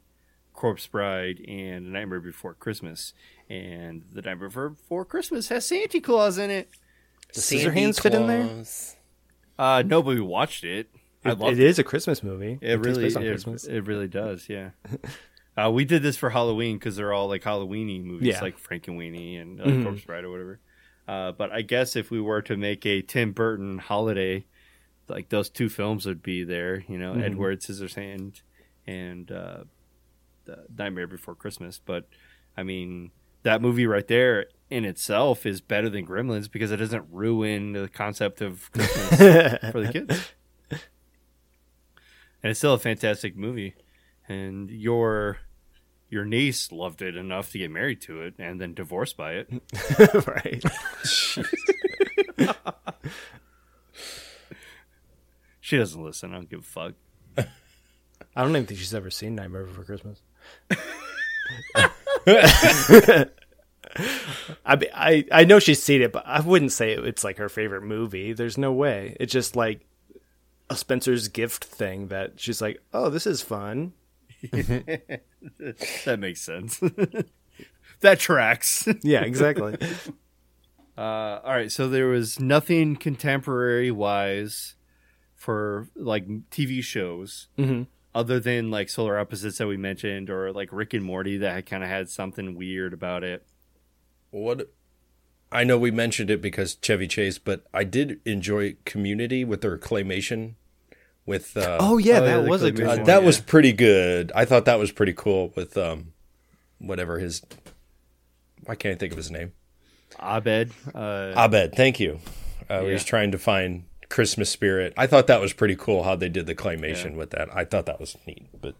[0.53, 3.15] Corpse Bride, and Nightmare Before Christmas.
[3.49, 6.69] And The Nightmare Before Christmas has Santa Claus in it.
[7.33, 8.65] Does Scissorhands fit in there?
[9.59, 10.89] Uh, nobody watched it.
[11.29, 12.59] It, it is a Christmas movie.
[12.61, 14.49] It takes really, it, it really does.
[14.49, 14.71] Yeah.
[15.57, 18.41] uh, we did this for Halloween because they're all like Halloweeny movies, Yeah.
[18.41, 19.83] like Frankenweenie and uh, Mhm.
[19.85, 20.61] Corpse Bride or whatever.
[21.09, 24.45] Uh, but I guess if we were to make a Tim Burton holiday,
[25.09, 26.85] like those two films would be there.
[26.89, 27.23] You know, Mhm.
[27.25, 28.43] Edward Scissorhand
[28.87, 29.65] and uh,
[30.45, 31.81] the Nightmare Before Christmas.
[31.85, 32.09] But
[32.57, 33.13] I mean,
[33.45, 37.89] that movie right there in itself is better than Gremlins because it doesn't ruin the
[37.89, 39.09] concept of Christmas
[39.71, 40.33] for the kids.
[42.47, 43.75] And it's still a fantastic movie.
[44.29, 45.39] And your
[46.09, 49.51] your niece loved it enough to get married to it and then divorced by it.
[52.39, 52.57] right.
[55.61, 56.31] She doesn't listen.
[56.31, 56.95] I don't give a fuck.
[57.37, 57.45] I
[58.37, 60.23] don't even think she's ever seen Nightmare Before Christmas.
[62.29, 63.29] I,
[64.65, 68.33] I I know she's seen it, but I wouldn't say it's like her favorite movie.
[68.33, 69.17] There's no way.
[69.19, 69.85] It's just like
[70.69, 73.93] a Spencer's gift thing that she's like, oh, this is fun.
[76.05, 76.79] That makes sense.
[78.01, 78.87] that tracks.
[79.03, 79.77] Yeah, exactly.
[80.99, 84.75] Uh, all right, so there was nothing contemporary wise
[85.35, 87.83] for like TV shows hmm
[88.15, 91.83] other than like Solar Opposites that we mentioned, or like Rick and Morty that kind
[91.85, 93.47] of had something weird about it.
[94.31, 94.73] What
[95.57, 99.79] I know we mentioned it because Chevy Chase, but I did enjoy Community with their
[99.79, 100.53] claymation.
[101.25, 103.05] With uh, Oh yeah, Oh, that the was a claymation good uh, one.
[103.05, 103.27] that yeah.
[103.27, 104.33] was pretty good.
[104.35, 105.53] I thought that was pretty cool.
[105.57, 106.13] With um,
[106.79, 107.43] whatever his,
[108.69, 109.53] I can't think of his name.
[110.21, 112.21] Abed, uh, Abed, thank you.
[112.69, 114.93] Uh, He was trying to find Christmas spirit.
[114.97, 117.49] I thought that was pretty cool how they did the claymation with that.
[117.55, 118.47] I thought that was neat.
[118.61, 118.75] But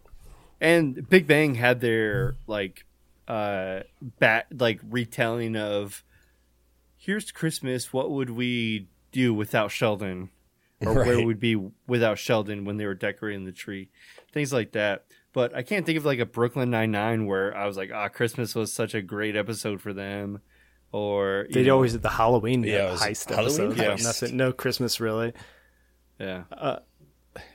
[0.61, 2.85] and Big Bang had their like
[3.27, 3.81] uh
[4.21, 6.05] bat like retelling of
[7.07, 10.31] here's Christmas, what would we do without Sheldon?
[10.85, 11.25] Or where Right.
[11.25, 13.89] would be without Sheldon when they were decorating the tree.
[14.33, 15.07] Things like that.
[15.33, 18.09] But I can't think of like a Brooklyn Nine Nine where I was like, ah,
[18.09, 20.41] Christmas was such a great episode for them.
[20.93, 23.99] Or you They know, always did the Halloween Yeah, it was heist Halloween episode.
[23.99, 24.05] heist.
[24.05, 25.33] Nothing, no Christmas really.
[26.19, 26.43] yeah.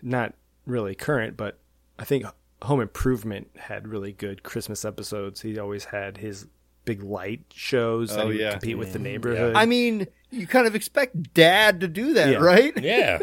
[0.01, 0.33] Not
[0.65, 1.59] really current, but
[1.99, 2.25] I think
[2.63, 5.41] Home Improvement had really good Christmas episodes.
[5.41, 6.47] He always had his
[6.85, 8.51] big light shows that Oh, he would yeah.
[8.51, 9.55] compete with the neighborhood.
[9.55, 12.37] I mean, you kind of expect dad to do that, Yeah.
[12.39, 12.73] right?
[12.81, 13.19] yeah,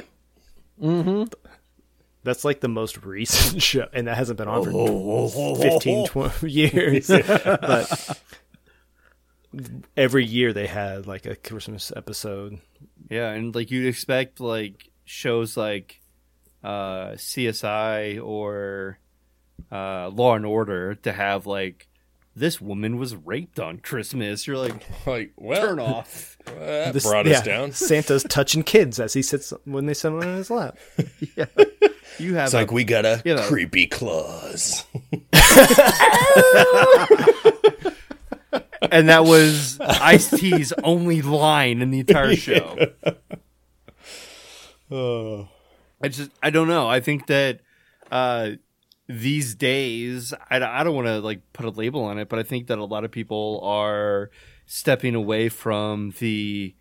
[2.24, 7.08] That's like the most recent show, and that hasn't been on for 15, 20 years.
[7.08, 8.20] but
[9.96, 12.58] every year they had like a Christmas episode.
[13.10, 16.00] Yeah, and like you'd expect like shows like
[16.62, 18.98] uh CSI or
[19.72, 21.87] uh Law and Order to have like
[22.38, 24.46] this woman was raped on Christmas.
[24.46, 24.74] You're like,
[25.06, 26.36] like well, turn off.
[26.46, 27.72] that This- brought yeah, us down.
[27.72, 30.76] Santa's touching kids as he sits when they sit on his lap.
[31.36, 31.46] Yeah.
[32.18, 33.42] You have It's like we got a you know.
[33.42, 34.84] creepy claws.
[38.90, 42.76] and that was Ice T's only line in the entire show.
[44.90, 45.48] Oh,
[46.02, 46.88] I just I don't know.
[46.88, 47.60] I think that
[48.10, 48.52] uh
[49.08, 52.42] these days I, I don't want to like put a label on it, but I
[52.42, 54.30] think that a lot of people are
[54.66, 56.74] stepping away from the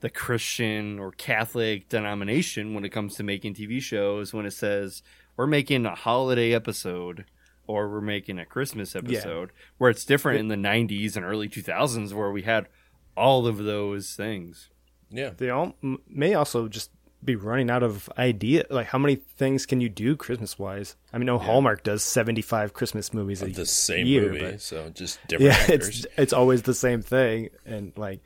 [0.00, 5.02] the Christian or Catholic denomination when it comes to making TV shows when it says
[5.36, 7.24] we're making a holiday episode
[7.66, 12.12] or we're making a Christmas episode where it's different in the 90s and early 2000s
[12.12, 12.68] where we had
[13.16, 14.68] all of those things.
[15.10, 16.90] Yeah, They all m- may also just
[17.24, 18.64] be running out of idea.
[18.70, 20.96] Like, how many things can you do Christmas wise?
[21.12, 24.60] I mean, no, Hallmark does seventy five Christmas movies a the same year, movie, but-
[24.60, 26.04] so just different yeah, actors.
[26.04, 28.20] it's it's always the same thing, and like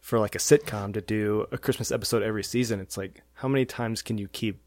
[0.00, 3.64] for like a sitcom to do a Christmas episode every season, it's like how many
[3.64, 4.60] times can you keep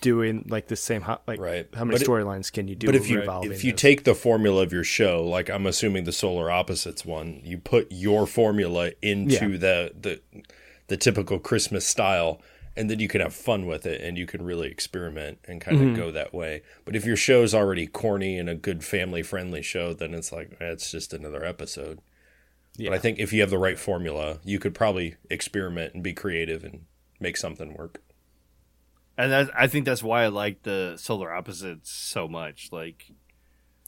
[0.00, 1.02] doing like the same?
[1.02, 1.68] How, like, Right.
[1.74, 2.86] how many storylines can you do?
[2.86, 6.12] But if you if you take the formula of your show, like I'm assuming the
[6.12, 9.58] Solar Opposites one, you put your formula into Yeah.
[9.58, 10.20] the the
[10.88, 12.40] the typical Christmas style,
[12.76, 15.76] and then you can have fun with it, and you can really experiment and kind
[15.76, 15.96] of Mm-hmm.
[15.96, 16.62] go that way.
[16.84, 20.52] But if your show's already corny and a good family friendly show, then it's like
[20.60, 22.00] eh, it's just another episode.
[22.78, 26.14] But I think if you have the right formula, you could probably experiment and be
[26.14, 26.86] creative and
[27.18, 28.00] make something work.
[29.18, 32.70] And that, I think that's why I like the Solar Opposites so much.
[32.72, 33.10] Like,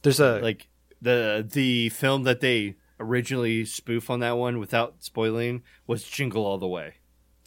[0.02, 0.68] there's a like
[1.00, 6.59] the the film that they originally spoof on that one, without spoiling, was Jingle All
[6.59, 6.94] the Way.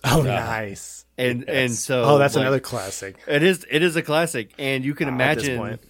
[0.05, 1.05] Oh nice.
[1.17, 3.15] And and so Oh, that's like, another classic.
[3.27, 5.81] It is it is a classic, and you can Ah, at this imagine point.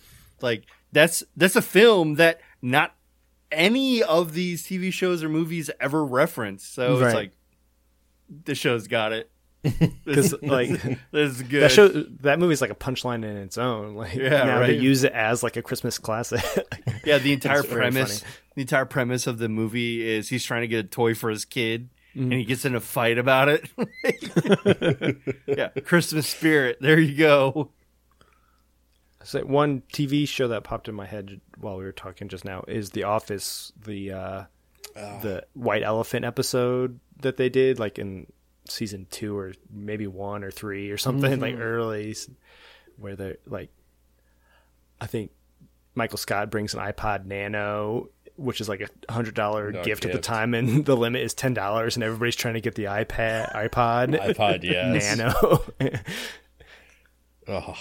[0.41, 2.93] like that's that's a film that not
[3.51, 6.65] any of these TV shows or movies ever reference.
[6.65, 7.05] So Right.
[7.07, 7.31] it's like
[8.43, 9.29] the show's got it.
[10.05, 10.69] Because like
[11.11, 11.63] This is good.
[11.63, 13.95] that show, that movie's like a punchline in its own.
[13.95, 14.79] Like Yeah, now they right.
[14.79, 16.43] use it as like a Christmas classic.
[17.03, 18.23] yeah, the entire premise
[18.55, 21.45] the entire premise of the movie is he's trying to get a toy for his
[21.45, 21.89] kid.
[22.15, 22.31] Mm-hmm.
[22.31, 23.69] And he gets in a fight about it.
[25.47, 26.77] yeah, Christmas spirit.
[26.79, 27.71] There you go.
[29.23, 32.63] So one TV show that popped in my head while we were talking just now
[32.67, 34.43] is The Office, the uh,
[34.93, 38.27] the White Elephant episode that they did, like in
[38.69, 42.15] season two or maybe one or three or something, like early,
[42.97, 43.71] where they're like,
[45.01, 45.31] I think
[45.95, 48.09] Michael Scott brings an iPod Nano.
[48.37, 51.33] Which is like a hundred dollar No gift at the time, and the limit is
[51.33, 55.17] ten dollars, and everybody's trying to get the iPad, iPod, iPod, yes.
[55.17, 55.63] Nano.
[57.47, 57.75] Oh,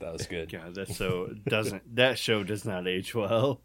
[0.00, 0.50] that was good.
[0.50, 3.60] God, that so doesn't that show does not age well.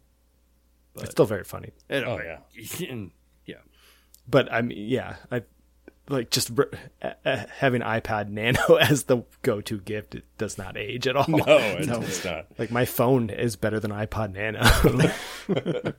[0.94, 1.70] But it's still very funny.
[1.88, 2.86] And, Oh, yeah.
[2.88, 3.10] and-
[3.46, 3.56] yeah.
[4.28, 5.42] but I mean, yeah, I
[6.08, 6.70] like just r-
[7.24, 10.14] having iPad Nano as the go-to gift.
[10.14, 11.26] It does not age at all.
[11.28, 12.46] No, it's, it's not.
[12.58, 14.60] Like my phone is better than iPod Nano.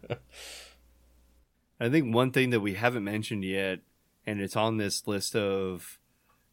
[1.79, 3.79] I think one thing that we haven't mentioned yet,
[4.25, 5.99] and it's on this list of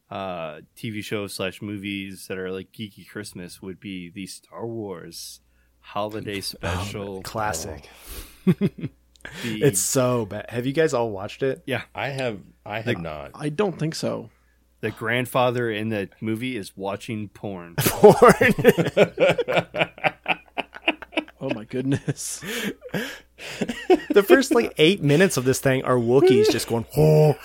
[0.09, 5.39] uh, TV shows slash movies that are like geeky Christmas, would be the Star Wars
[5.79, 7.21] holiday special.
[7.21, 7.87] Classic.
[9.43, 10.49] The, It's so bad.
[10.49, 11.63] Have you guys all watched it?
[11.65, 11.83] yeah.
[11.95, 13.31] I have I have not.
[13.35, 14.29] I don't think so.
[14.81, 17.75] The grandfather in the movie is watching porn.
[17.79, 18.53] Porn.
[21.43, 22.39] Oh my goodness.
[24.11, 27.35] the first like eight minutes of this thing are Wookiees just going for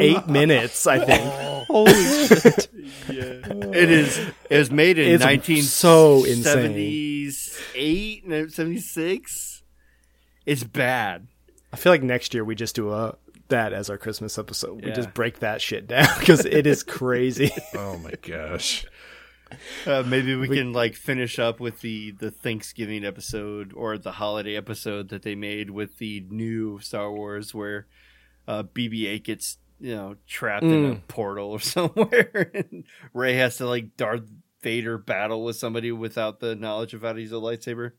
[0.00, 0.86] eight minutes.
[0.86, 1.22] I think
[1.66, 2.68] Holy shit.
[3.08, 4.18] it is.
[4.48, 6.42] It was made in It's nineteen so insane.
[6.44, 7.38] seventy
[7.74, 8.22] eight,
[8.52, 9.51] seventy six.
[10.46, 11.26] It's bad.
[11.72, 13.16] I feel like next year we just do a
[13.48, 14.82] that as our Christmas episode.
[14.82, 14.94] We Yeah.
[14.94, 17.50] just break that shit down because it is crazy.
[17.74, 18.86] Oh my gosh.
[19.86, 24.56] Uh, maybe we, can like finish up with the the Thanksgiving episode or the holiday
[24.56, 27.86] episode that they made with the new Star Wars, where
[28.48, 33.66] uh, BB-8 gets you know trapped in a portal or somewhere, and Rey has to
[33.66, 34.22] like Darth
[34.62, 37.92] Vader battle with somebody without the knowledge of how to use a lightsaber.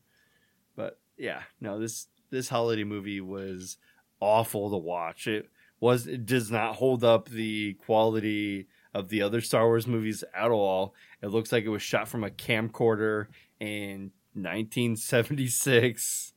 [0.74, 3.78] But yeah, no this this holiday movie was
[4.20, 5.26] awful to watch.
[5.26, 5.48] It
[5.80, 10.50] was it does not hold up the quality of the other Star Wars movies at
[10.50, 10.94] all.
[11.22, 13.26] It looks like it was shot from a camcorder
[13.60, 16.32] in 1976.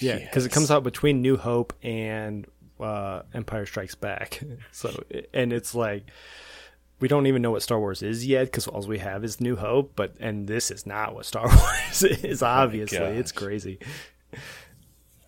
[0.00, 2.46] Yeah, because it comes out between New Hope and
[2.80, 4.42] uh, Empire Strikes Back.
[4.72, 6.04] So, and it's like
[7.00, 9.56] we don't even know what Star Wars is yet because all we have is New
[9.56, 9.92] Hope.
[9.94, 12.42] But and this is not what Star Wars is.
[12.42, 13.78] Obviously, it's crazy.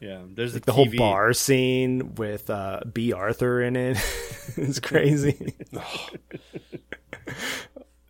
[0.01, 3.97] Yeah, there's a The whole bar scene with uh, Bea Arthur in it.
[4.57, 5.55] it is crazy.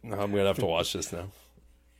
[0.04, 1.30] I'm gonna have to watch this now.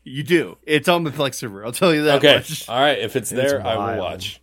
[0.05, 0.59] You do.
[0.65, 1.65] It's on the Plex server.
[1.65, 2.37] I'll tell you that Okay.
[2.37, 2.69] much.
[2.69, 2.99] All right.
[2.99, 4.41] If it's there, I will watch.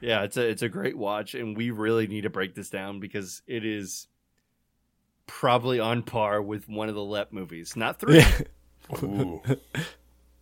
[0.00, 2.98] Yeah, it's a it's a great watch, and we really need to break this down
[3.00, 4.08] because it is
[5.26, 7.76] probably on par with one of the Lep movies.
[7.76, 8.24] Not three,
[9.02, 9.40] Ooh.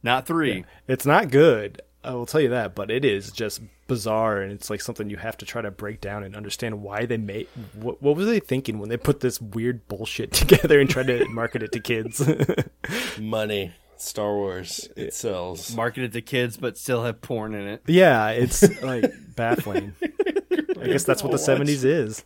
[0.03, 0.65] not three.
[0.89, 1.83] it's not good.
[2.03, 5.19] I will tell you that, but it is just bizarre, and it's like something you
[5.19, 7.49] have to try to break down and understand why they made.
[7.75, 11.25] What, what were they thinking when they put this weird bullshit together and tried to
[11.29, 12.27] market it to kids?
[13.21, 13.75] Money.
[13.97, 14.89] Star Wars.
[14.97, 15.75] It sells.
[15.77, 17.83] Marketed to kids, but still have porn in it.
[17.87, 19.95] yeah, it's like baffling.
[20.81, 22.25] I guess that's what the seventies is.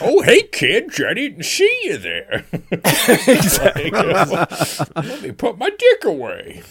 [0.00, 2.44] Oh, hey, kids, I didn't see you there.
[2.72, 3.90] exactly.
[3.90, 6.62] Let me put my dick away.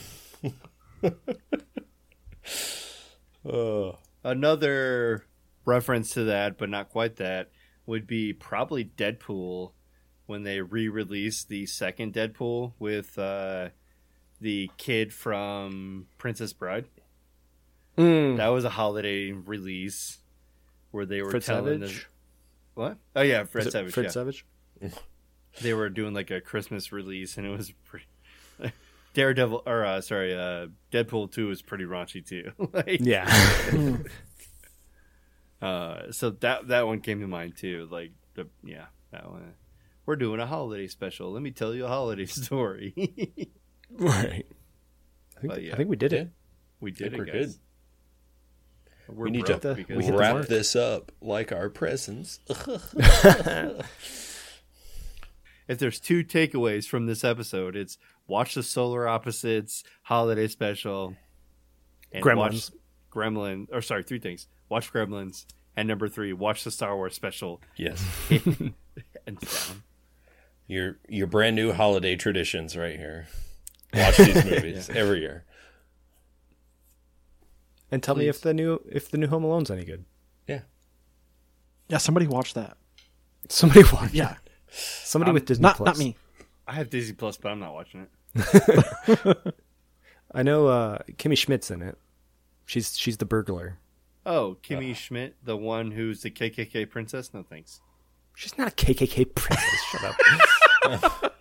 [4.23, 5.26] Another
[5.65, 7.49] reference to that, but not quite that,
[7.85, 9.72] would be probably Deadpool
[10.26, 13.69] when they re-released the second Deadpool with uh,
[14.39, 16.85] the kid from Princess Bride.
[17.97, 18.38] Mm.
[18.38, 20.19] That was a holiday release
[20.91, 22.07] where they were Fred telling Savage.
[22.80, 22.97] The what?
[23.15, 23.93] Oh yeah, Fred Is Savage.
[23.93, 24.10] Fred yeah.
[24.11, 24.45] Savage.
[25.61, 28.06] They were doing like a Christmas release, and it was pretty.
[29.15, 32.51] Daredevil, or uh, sorry, uh, Deadpool two is pretty raunchy too.
[32.73, 33.26] like, Yeah.
[35.61, 37.88] Uh, so that that one came to mind too.
[37.91, 39.53] Like the yeah, that one.
[40.06, 41.31] We're doing a holiday special.
[41.31, 42.93] Let me tell you a holiday story.
[43.91, 44.45] right.
[45.35, 45.73] I think, But yeah.
[45.73, 46.30] I think we did it.
[46.80, 47.60] we did think it, we're guys.
[49.11, 52.40] We're We need to because we wrap this up like our presents.
[55.68, 61.15] if there's two takeaways from this episode, it's watch the Solar Opposites holiday special,
[62.11, 62.38] and Gremlins.
[62.38, 62.72] watch
[63.11, 63.68] Gremlin.
[63.72, 65.45] Or sorry, three things: watch Gremlins,
[65.76, 67.61] and number three, watch the Star Wars special.
[67.76, 68.03] yes.
[69.26, 69.84] And down.
[70.68, 73.27] Your your brand new holiday traditions right here.
[73.94, 75.45] Watch these movies every year.
[77.91, 80.06] And tell me if the new if the new Home Alone's any good.
[80.48, 80.61] Yeah.
[81.88, 82.78] Yeah, somebody watch that.
[83.48, 84.14] Somebody watch.
[84.14, 84.36] Yeah,
[84.72, 85.88] Somebody with Disney not Plus.
[85.88, 86.16] not me.
[86.68, 89.56] I have Disney Plus, but I'm not watching it.
[90.32, 91.98] I know uh, Kimmy Schmidt's in it.
[92.66, 93.80] She's she's the burglar.
[94.26, 97.34] Oh, Kimmy Schmidt, the one who's the KKK princess.
[97.34, 97.82] No thanks.
[98.36, 99.84] She's not a KKK princess.
[99.91, 100.16] Shut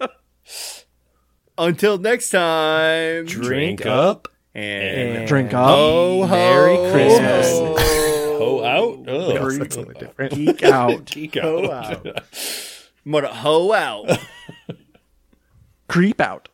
[0.01, 0.11] up.
[1.59, 3.27] Until next time.
[3.27, 4.29] Drink up
[4.59, 5.69] and and Drink up.
[5.69, 6.93] ho, ho, Merry oh.
[6.93, 7.49] Christmas.
[8.39, 9.09] Ho out.
[9.09, 9.35] Ugh.
[9.35, 10.33] Yes, that's something different.
[10.35, 11.05] Geek out.
[11.11, 12.07] Geek out.
[13.05, 14.19] I'm gonna hoe out.
[15.89, 16.49] Creep out.